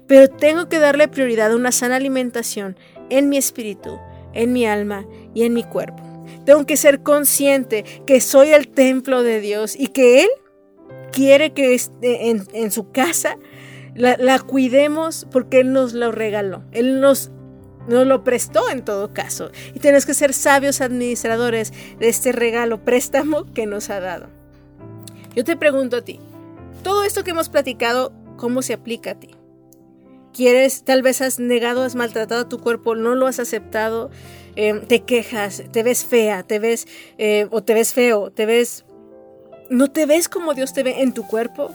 Pero 0.05 0.27
tengo 0.27 0.67
que 0.67 0.79
darle 0.79 1.07
prioridad 1.07 1.51
a 1.51 1.55
una 1.55 1.71
sana 1.71 1.95
alimentación 1.95 2.77
en 3.09 3.29
mi 3.29 3.37
espíritu, 3.37 3.99
en 4.33 4.51
mi 4.51 4.65
alma 4.65 5.05
y 5.33 5.43
en 5.43 5.53
mi 5.53 5.63
cuerpo. 5.63 6.03
Tengo 6.45 6.65
que 6.65 6.77
ser 6.77 7.03
consciente 7.03 7.85
que 8.05 8.19
soy 8.19 8.49
el 8.49 8.67
templo 8.67 9.23
de 9.23 9.39
Dios 9.39 9.75
y 9.77 9.87
que 9.87 10.23
Él 10.23 10.29
quiere 11.11 11.53
que 11.53 11.79
en, 12.01 12.43
en 12.53 12.71
su 12.71 12.91
casa 12.91 13.37
la, 13.95 14.39
cuidemos 14.39 15.27
porque 15.31 15.61
Él 15.61 15.73
nos 15.73 15.93
lo 15.93 16.11
regaló. 16.11 16.63
Él 16.71 17.01
nos, 17.01 17.31
nos 17.87 18.05
lo 18.07 18.23
prestó 18.23 18.69
en 18.69 18.83
todo 18.83 19.13
caso. 19.13 19.51
Y 19.73 19.79
tenemos 19.79 20.05
que 20.05 20.13
ser 20.13 20.33
sabios 20.33 20.81
administradores 20.81 21.73
de 21.99 22.09
este 22.09 22.31
regalo, 22.31 22.83
préstamo 22.83 23.45
que 23.53 23.65
nos 23.65 23.89
ha 23.89 23.99
dado. 23.99 24.27
Yo 25.35 25.43
te 25.43 25.57
pregunto 25.57 25.97
a 25.97 26.01
ti, 26.01 26.19
todo 26.83 27.03
esto 27.03 27.23
que 27.23 27.31
hemos 27.31 27.49
platicado, 27.49 28.13
¿cómo 28.37 28.61
se 28.61 28.73
aplica 28.73 29.11
a 29.11 29.19
ti? 29.19 29.29
¿Quieres, 30.33 30.83
tal 30.83 31.01
vez 31.01 31.21
has 31.21 31.39
negado, 31.39 31.83
has 31.83 31.95
maltratado 31.95 32.41
a 32.41 32.49
tu 32.49 32.59
cuerpo, 32.59 32.95
no 32.95 33.15
lo 33.15 33.27
has 33.27 33.39
aceptado, 33.39 34.09
eh, 34.55 34.73
te 34.87 35.01
quejas, 35.01 35.63
te 35.71 35.83
ves 35.83 36.05
fea, 36.05 36.43
te 36.43 36.59
ves, 36.59 36.87
eh, 37.17 37.47
o 37.51 37.63
te 37.63 37.73
ves 37.73 37.93
feo, 37.93 38.31
te 38.31 38.45
ves, 38.45 38.85
no 39.69 39.91
te 39.91 40.05
ves 40.05 40.29
como 40.29 40.53
Dios 40.53 40.73
te 40.73 40.83
ve 40.83 41.01
en 41.01 41.13
tu 41.13 41.25
cuerpo? 41.27 41.71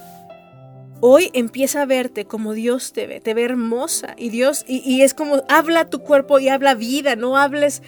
Hoy 1.01 1.30
empieza 1.34 1.82
a 1.82 1.86
verte 1.86 2.24
como 2.24 2.53
Dios 2.53 2.92
te 2.92 3.07
ve, 3.07 3.20
te 3.20 3.34
ve 3.34 3.42
hermosa 3.42 4.14
y 4.16 4.30
Dios, 4.30 4.64
y, 4.66 5.03
es 5.03 5.12
como 5.12 5.42
habla 5.49 5.90
tu 5.90 6.01
cuerpo 6.01 6.38
y 6.38 6.49
habla 6.49 6.74
vida, 6.74 7.16
no 7.16 7.36
hables 7.36 7.82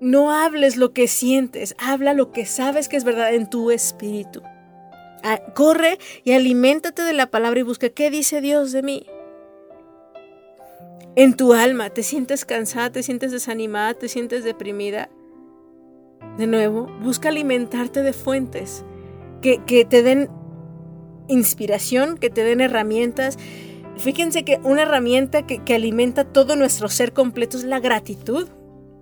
no 0.00 0.32
hables 0.32 0.76
lo 0.76 0.92
que 0.92 1.08
sientes, 1.08 1.74
habla 1.78 2.12
lo 2.12 2.32
que 2.32 2.44
sabes 2.44 2.88
que 2.88 2.96
es 2.96 3.04
verdad 3.04 3.32
en 3.34 3.48
tu 3.48 3.70
espíritu 3.70 4.42
corre 5.54 5.98
y 6.22 6.32
aliméntate 6.32 7.02
de 7.02 7.12
la 7.12 7.26
palabra 7.26 7.60
y 7.60 7.62
busca 7.62 7.88
qué 7.88 8.10
dice 8.10 8.40
Dios 8.40 8.72
de 8.72 8.82
mí. 8.82 9.06
En 11.16 11.36
tu 11.36 11.52
alma, 11.52 11.90
te 11.90 12.02
sientes 12.02 12.44
cansada, 12.44 12.90
te 12.90 13.02
sientes 13.02 13.32
desanimada, 13.32 13.94
te 13.94 14.08
sientes 14.08 14.44
deprimida. 14.44 15.08
De 16.38 16.46
nuevo, 16.46 16.88
busca 17.02 17.28
alimentarte 17.28 18.02
de 18.02 18.12
fuentes 18.12 18.84
que, 19.40 19.62
que 19.64 19.84
te 19.84 20.02
den 20.02 20.28
inspiración, 21.28 22.18
que 22.18 22.30
te 22.30 22.44
den 22.44 22.60
herramientas. 22.60 23.38
Fíjense 23.96 24.44
que 24.44 24.60
una 24.64 24.82
herramienta 24.82 25.46
que, 25.46 25.62
que 25.62 25.74
alimenta 25.74 26.24
todo 26.24 26.56
nuestro 26.56 26.88
ser 26.88 27.12
completo 27.12 27.56
es 27.56 27.64
la 27.64 27.80
gratitud. 27.80 28.48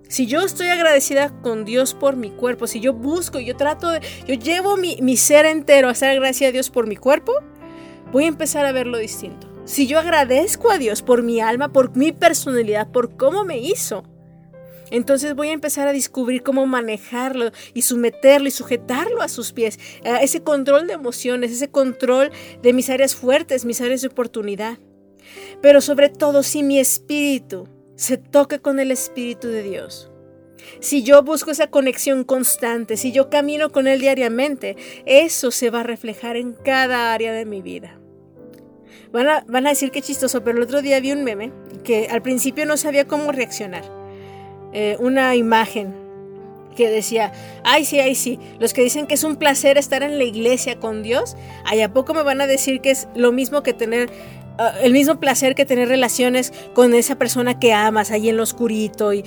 Si 0.07 0.27
yo 0.27 0.41
estoy 0.41 0.67
agradecida 0.67 1.29
con 1.41 1.65
Dios 1.65 1.93
por 1.95 2.15
mi 2.15 2.29
cuerpo, 2.29 2.67
si 2.67 2.79
yo 2.79 2.93
busco, 2.93 3.39
yo 3.39 3.55
trato 3.55 3.89
de, 3.89 4.01
yo 4.27 4.35
llevo 4.35 4.77
mi, 4.77 4.97
mi 5.01 5.17
ser 5.17 5.45
entero 5.45 5.89
a 5.89 5.95
ser 5.95 6.09
agradecida 6.09 6.49
a 6.49 6.51
Dios 6.51 6.69
por 6.69 6.85
mi 6.85 6.95
cuerpo, 6.95 7.33
voy 8.11 8.25
a 8.25 8.27
empezar 8.27 8.65
a 8.65 8.71
verlo 8.71 8.99
distinto. 8.99 9.47
Si 9.65 9.87
yo 9.87 9.97
agradezco 9.97 10.69
a 10.69 10.77
Dios 10.77 11.01
por 11.01 11.23
mi 11.23 11.39
alma, 11.39 11.71
por 11.71 11.95
mi 11.95 12.11
personalidad, 12.11 12.91
por 12.91 13.15
cómo 13.15 13.45
me 13.45 13.57
hizo, 13.57 14.03
entonces 14.93 15.35
voy 15.35 15.49
a 15.49 15.53
empezar 15.53 15.87
a 15.89 15.93
descubrir 15.93 16.41
cómo 16.41 16.65
manejarlo 16.65 17.51
y 17.73 17.81
someterlo 17.81 18.47
y 18.47 18.51
sujetarlo 18.51 19.21
a 19.21 19.27
sus 19.27 19.51
pies. 19.51 19.77
ese 20.21 20.41
control 20.41 20.87
de 20.87 20.93
emociones, 20.93 21.51
ese 21.51 21.69
control 21.69 22.31
de 22.61 22.71
mis 22.71 22.89
áreas 22.89 23.13
fuertes, 23.15 23.65
mis 23.65 23.81
áreas 23.81 24.01
de 24.01 24.07
oportunidad. 24.07 24.77
Pero 25.61 25.81
sobre 25.81 26.09
todo, 26.09 26.43
si 26.43 26.63
mi 26.63 26.79
espíritu 26.79 27.67
se 27.95 28.17
toque 28.17 28.59
con 28.59 28.79
el 28.79 28.91
Espíritu 28.91 29.47
de 29.47 29.63
Dios. 29.63 30.11
Si 30.79 31.03
yo 31.03 31.23
busco 31.23 31.51
esa 31.51 31.67
conexión 31.67 32.23
constante, 32.23 32.97
si 32.97 33.11
yo 33.11 33.29
camino 33.29 33.71
con 33.71 33.87
Él 33.87 33.99
diariamente, 33.99 34.77
eso 35.05 35.51
se 35.51 35.69
va 35.69 35.81
a 35.81 35.83
reflejar 35.83 36.37
en 36.37 36.53
cada 36.53 37.13
área 37.13 37.33
de 37.33 37.45
mi 37.45 37.61
vida. 37.61 37.99
Van 39.11 39.27
a, 39.27 39.45
van 39.47 39.67
a 39.67 39.69
decir 39.69 39.91
que 39.91 40.01
chistoso, 40.01 40.43
pero 40.43 40.57
el 40.57 40.63
otro 40.63 40.81
día 40.81 40.99
vi 40.99 41.11
un 41.11 41.23
meme 41.23 41.51
que 41.83 42.07
al 42.07 42.21
principio 42.21 42.65
no 42.65 42.77
sabía 42.77 43.07
cómo 43.07 43.31
reaccionar. 43.31 44.02
Eh, 44.73 44.97
una 44.99 45.35
imagen 45.35 45.93
que 46.75 46.89
decía, 46.89 47.31
ay 47.63 47.85
sí, 47.85 47.99
ay 47.99 48.15
sí, 48.15 48.39
los 48.59 48.73
que 48.73 48.81
dicen 48.81 49.05
que 49.05 49.13
es 49.13 49.23
un 49.23 49.35
placer 49.35 49.77
estar 49.77 50.01
en 50.01 50.17
la 50.17 50.23
iglesia 50.23 50.79
con 50.79 51.03
Dios, 51.03 51.37
ay, 51.65 51.81
¿a 51.81 51.93
poco 51.93 52.15
me 52.15 52.23
van 52.23 52.41
a 52.41 52.47
decir 52.47 52.81
que 52.81 52.89
es 52.89 53.07
lo 53.15 53.31
mismo 53.31 53.61
que 53.61 53.73
tener 53.73 54.09
Ah, 54.57 54.73
el 54.83 54.93
mismo 54.93 55.19
placer 55.19 55.55
que 55.55 55.65
tener 55.65 55.87
relaciones 55.87 56.53
con 56.75 56.93
esa 56.93 57.15
persona 57.15 57.57
que 57.59 57.73
amas 57.73 58.11
ahí 58.11 58.29
en 58.29 58.37
lo 58.37 58.43
oscurito 58.43 59.11
y, 59.11 59.23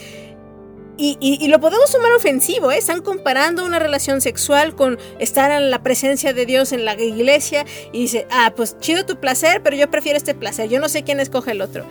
y, 0.99 1.49
lo 1.49 1.61
podemos 1.61 1.91
tomar 1.91 2.13
ofensivo, 2.13 2.71
¿eh? 2.71 2.79
Están 2.79 3.03
comparando 3.03 3.67
una 3.67 3.79
relación 3.79 4.21
sexual 4.21 4.75
con 4.77 4.99
estar 5.19 5.51
en 5.51 5.71
la 5.71 5.83
presencia 5.83 6.33
de 6.33 6.47
Dios 6.47 6.73
en 6.73 6.85
la 6.85 6.95
iglesia 6.95 7.67
y 7.93 8.03
dice, 8.03 8.27
ah, 8.31 8.53
pues 8.57 8.79
chido 8.79 9.05
tu 9.05 9.17
placer, 9.17 9.63
pero 9.63 9.77
yo 9.77 9.91
prefiero 9.91 10.17
este 10.17 10.35
placer, 10.35 10.71
yo 10.71 10.81
no 10.81 10.89
sé 10.89 11.03
quién 11.03 11.19
escoge 11.21 11.51
el 11.51 11.61
otro. 11.61 11.85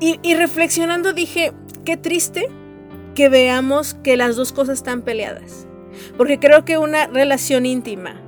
Y 0.00 0.34
reflexionando 0.34 1.12
dije, 1.12 1.52
qué 1.84 1.96
triste 1.96 2.48
que 3.14 3.28
veamos 3.28 3.94
que 3.94 4.16
las 4.16 4.36
dos 4.36 4.52
cosas 4.52 4.78
están 4.78 5.02
peleadas. 5.02 5.66
Porque 6.16 6.38
creo 6.38 6.64
que 6.64 6.78
una 6.78 7.06
relación 7.06 7.66
íntima 7.66 8.22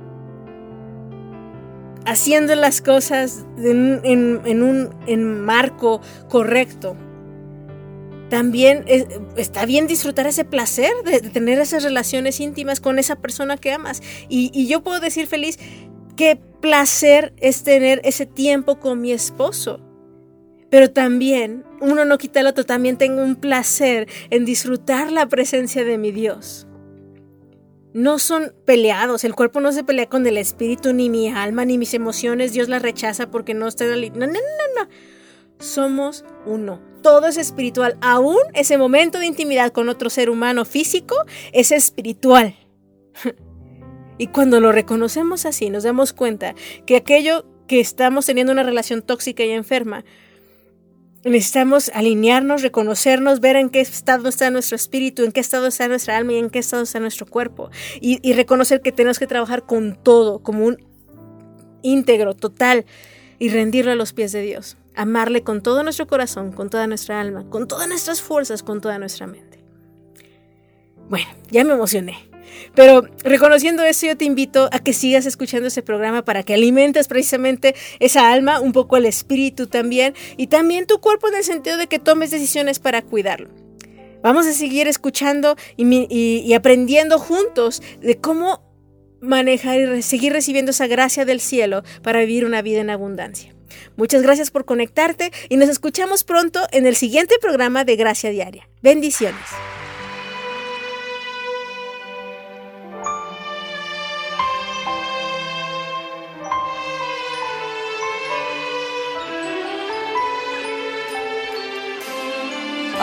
haciendo 2.05 2.55
las 2.55 2.81
cosas 2.81 3.45
en, 3.57 4.63
un 4.63 5.41
marco 5.41 6.01
correcto. 6.29 6.95
También 8.29 8.85
está 9.37 9.65
bien 9.65 9.87
disfrutar 9.87 10.27
ese 10.27 10.45
placer 10.45 10.91
de, 11.03 11.21
tener 11.21 11.59
esas 11.59 11.83
relaciones 11.83 12.39
íntimas 12.39 12.79
con 12.79 12.99
esa 12.99 13.15
persona 13.17 13.57
que 13.57 13.71
amas. 13.71 14.01
Y, 14.29 14.51
y 14.53 14.67
yo 14.67 14.81
puedo 14.81 14.99
decir 14.99 15.27
feliz, 15.27 15.59
qué 16.15 16.39
placer 16.61 17.33
es 17.37 17.63
tener 17.63 18.01
ese 18.03 18.25
tiempo 18.25 18.79
con 18.79 19.01
mi 19.01 19.11
esposo. 19.11 19.79
Pero 20.75 20.91
también, 20.91 21.63
uno 21.79 22.03
no 22.03 22.17
quita 22.17 22.41
el 22.41 22.47
otro, 22.47 22.65
también 22.65 22.97
tengo 22.97 23.21
un 23.21 23.37
placer 23.37 24.09
en 24.29 24.43
disfrutar 24.43 25.09
la 25.09 25.25
presencia 25.25 25.85
de 25.85 25.97
mi 25.97 26.11
Dios 26.11 26.67
no 27.93 28.19
son 28.19 28.53
peleados. 28.65 29.23
El 29.23 29.35
cuerpo 29.35 29.61
no 29.61 29.71
se 29.71 29.85
pelea 29.85 30.09
con 30.09 30.27
el 30.27 30.37
espíritu, 30.37 30.91
ni 30.91 31.09
mi 31.09 31.29
alma, 31.29 31.63
ni 31.63 31.77
mis 31.77 31.93
emociones. 31.93 32.51
Dios 32.51 32.67
las 32.67 32.81
rechaza 32.81 33.31
porque 33.31 33.53
no 33.53 33.69
está. 33.69 33.85
No, 33.85 33.95
no, 33.95 34.27
no, 34.27 34.27
no. 34.27 34.89
Somos 35.59 36.25
uno. 36.45 36.81
Todo 37.01 37.27
es 37.27 37.37
espiritual. 37.37 37.97
Aún 38.01 38.39
ese 38.53 38.77
momento 38.77 39.19
de 39.19 39.27
intimidad 39.27 39.71
con 39.71 39.87
otro 39.87 40.09
ser 40.09 40.29
humano 40.29 40.65
físico 40.65 41.15
es 41.53 41.71
espiritual. 41.71 42.57
y 44.17 44.27
cuando 44.27 44.59
lo 44.59 44.73
reconocemos 44.73 45.45
así, 45.45 45.69
nos 45.69 45.83
damos 45.83 46.11
cuenta 46.11 46.53
que 46.85 46.97
aquello 46.97 47.45
que 47.65 47.79
estamos 47.79 48.25
teniendo 48.25 48.51
una 48.51 48.63
relación 48.63 49.03
tóxica 49.03 49.45
y 49.45 49.51
enferma 49.51 50.03
Necesitamos 51.25 51.89
alinearnos, 51.95 52.61
reconocernos, 52.61 53.39
ver 53.39 53.55
en 53.55 53.71
qué 53.71 53.81
estado 53.81 54.29
está 54.29 54.51
nuestro 54.51 54.75
espíritu, 54.75 55.23
en 55.23 55.31
qué 55.31 55.39
estado 55.39 55.65
está 55.65 55.87
nuestra 55.87 56.15
alma 56.17 56.33
y 56.33 56.37
en 56.37 56.51
qué 56.51 56.59
estado 56.59 56.83
está 56.83 56.99
nuestro 56.99 57.25
cuerpo. 57.25 57.71
Y, 57.99 58.33
reconocer 58.33 58.81
que 58.81 58.91
tenemos 58.91 59.17
que 59.17 59.25
trabajar 59.25 59.65
con 59.65 59.95
todo, 59.95 60.37
como 60.43 60.65
un 60.65 60.77
íntegro, 61.81 62.35
total, 62.35 62.85
y 63.39 63.49
rendirlo 63.49 63.91
a 63.91 63.95
los 63.95 64.13
pies 64.13 64.33
de 64.33 64.43
Dios. 64.43 64.77
Amarle 64.93 65.41
con 65.41 65.63
todo 65.63 65.81
nuestro 65.81 66.05
corazón, 66.05 66.51
con 66.51 66.69
toda 66.69 66.85
nuestra 66.85 67.19
alma, 67.19 67.49
con 67.49 67.67
todas 67.67 67.87
nuestras 67.87 68.21
fuerzas, 68.21 68.61
con 68.61 68.79
toda 68.79 68.99
nuestra 68.99 69.25
mente. 69.25 69.63
Bueno, 71.09 71.27
ya 71.49 71.63
me 71.63 71.73
emocioné. 71.73 72.34
Pero 72.73 73.07
reconociendo 73.23 73.83
eso, 73.83 74.07
yo 74.07 74.17
te 74.17 74.25
invito 74.25 74.69
a 74.71 74.79
que 74.79 74.93
sigas 74.93 75.25
escuchando 75.25 75.67
ese 75.67 75.81
programa 75.81 76.23
para 76.23 76.43
que 76.43 76.53
alimentes 76.53 77.07
precisamente 77.07 77.75
esa 77.99 78.31
alma, 78.31 78.59
un 78.59 78.71
poco 78.71 78.97
el 78.97 79.05
espíritu 79.05 79.67
también, 79.67 80.13
y 80.37 80.47
también 80.47 80.87
tu 80.87 80.99
cuerpo 80.99 81.27
en 81.27 81.35
el 81.35 81.43
sentido 81.43 81.77
de 81.77 81.87
que 81.87 81.99
tomes 81.99 82.31
decisiones 82.31 82.79
para 82.79 83.01
cuidarlo. 83.01 83.49
Vamos 84.21 84.47
a 84.47 84.53
seguir 84.53 84.87
escuchando 84.87 85.55
y, 85.77 85.85
y 86.09 86.53
aprendiendo 86.53 87.19
juntos 87.19 87.81
de 88.01 88.17
cómo 88.17 88.63
manejar 89.21 89.79
y 89.79 90.01
seguir 90.01 90.33
recibiendo 90.33 90.71
esa 90.71 90.87
gracia 90.87 91.25
del 91.25 91.39
cielo 91.39 91.83
para 92.01 92.19
vivir 92.19 92.45
una 92.45 92.61
vida 92.61 92.81
en 92.81 92.89
abundancia. 92.89 93.53
Muchas 93.97 94.21
gracias 94.21 94.51
por 94.51 94.65
conectarte 94.65 95.31
y 95.49 95.57
nos 95.57 95.69
escuchamos 95.69 96.23
pronto 96.23 96.61
en 96.71 96.85
el 96.85 96.95
siguiente 96.95 97.35
programa 97.41 97.83
de 97.83 97.95
Gracia 97.95 98.29
Diaria. 98.29 98.67
Bendiciones. 98.81 99.41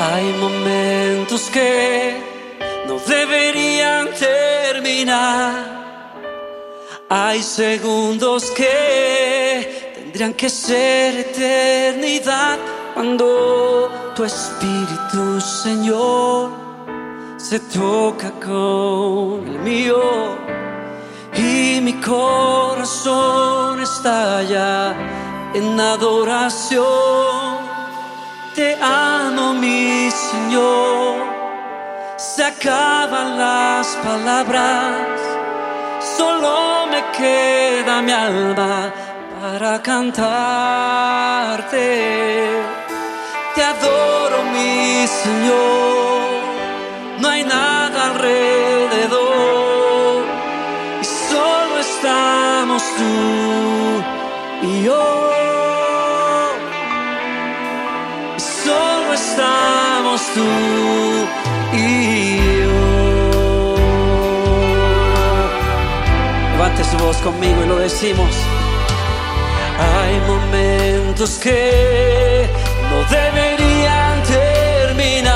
Hay 0.05 0.32
momentos 0.32 1.42
que 1.50 2.20
no 2.88 2.98
deberían 3.07 4.09
terminar. 4.14 5.53
Hay 7.09 7.40
segundos 7.40 8.50
que 8.50 9.92
tendrían 9.94 10.34
que 10.34 10.50
ser 10.50 11.18
eternidad 11.18 12.59
cuando 12.94 13.90
tu 14.16 14.24
espíritu, 14.24 15.40
Señor, 15.40 16.50
se 17.36 17.61
toca 17.61 18.32
con 18.40 19.46
el 19.46 19.61
mío 19.61 20.03
y 21.36 21.80
mi 21.80 21.94
corazón 22.00 23.80
estalla 23.80 24.96
en 25.55 25.78
adoración. 25.78 27.62
Te 28.55 28.76
amo, 28.82 29.55
mi 29.55 30.11
Señor. 30.11 31.26
Se 32.18 32.44
acaban 32.44 33.38
las 33.38 33.96
palabras, 34.05 35.18
solo 36.18 36.86
me 36.86 37.03
queda 37.16 38.03
mi 38.03 38.12
alma 38.12 38.92
para 39.40 39.80
cantarte. 39.80 40.20
Te 43.55 43.62
adoro, 43.62 44.42
mi 44.53 45.07
Señor. 45.07 46.42
No 47.20 47.28
hay 47.28 47.44
nada 47.44 48.11
alrededor 48.11 49.22
tú 60.35 60.49
y 61.76 62.37
yo. 62.37 63.74
Levante 66.53 66.85
su 66.85 66.97
voz 66.99 67.16
conmigo 67.18 67.62
y 67.64 67.68
lo 67.68 67.76
decimos. 67.76 68.30
Hay 69.78 70.20
momentos 70.33 71.30
que 71.43 72.49
no 72.91 72.99
deberían 73.18 74.22
terminar. 74.22 75.33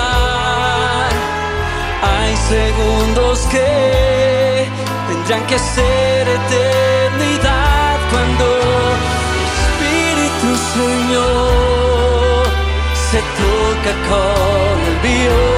Hay 2.03 2.37
segundos 2.37 3.41
que 3.51 4.69
tendrán 5.09 5.47
que 5.47 5.59
ser 5.59 6.29
eternidad 6.29 7.97
cuando 8.11 8.47
Espíritu 9.63 10.51
Señor 10.75 11.47
se 13.11 13.19
toca 13.19 13.93
con 14.09 14.66
el 15.07 15.56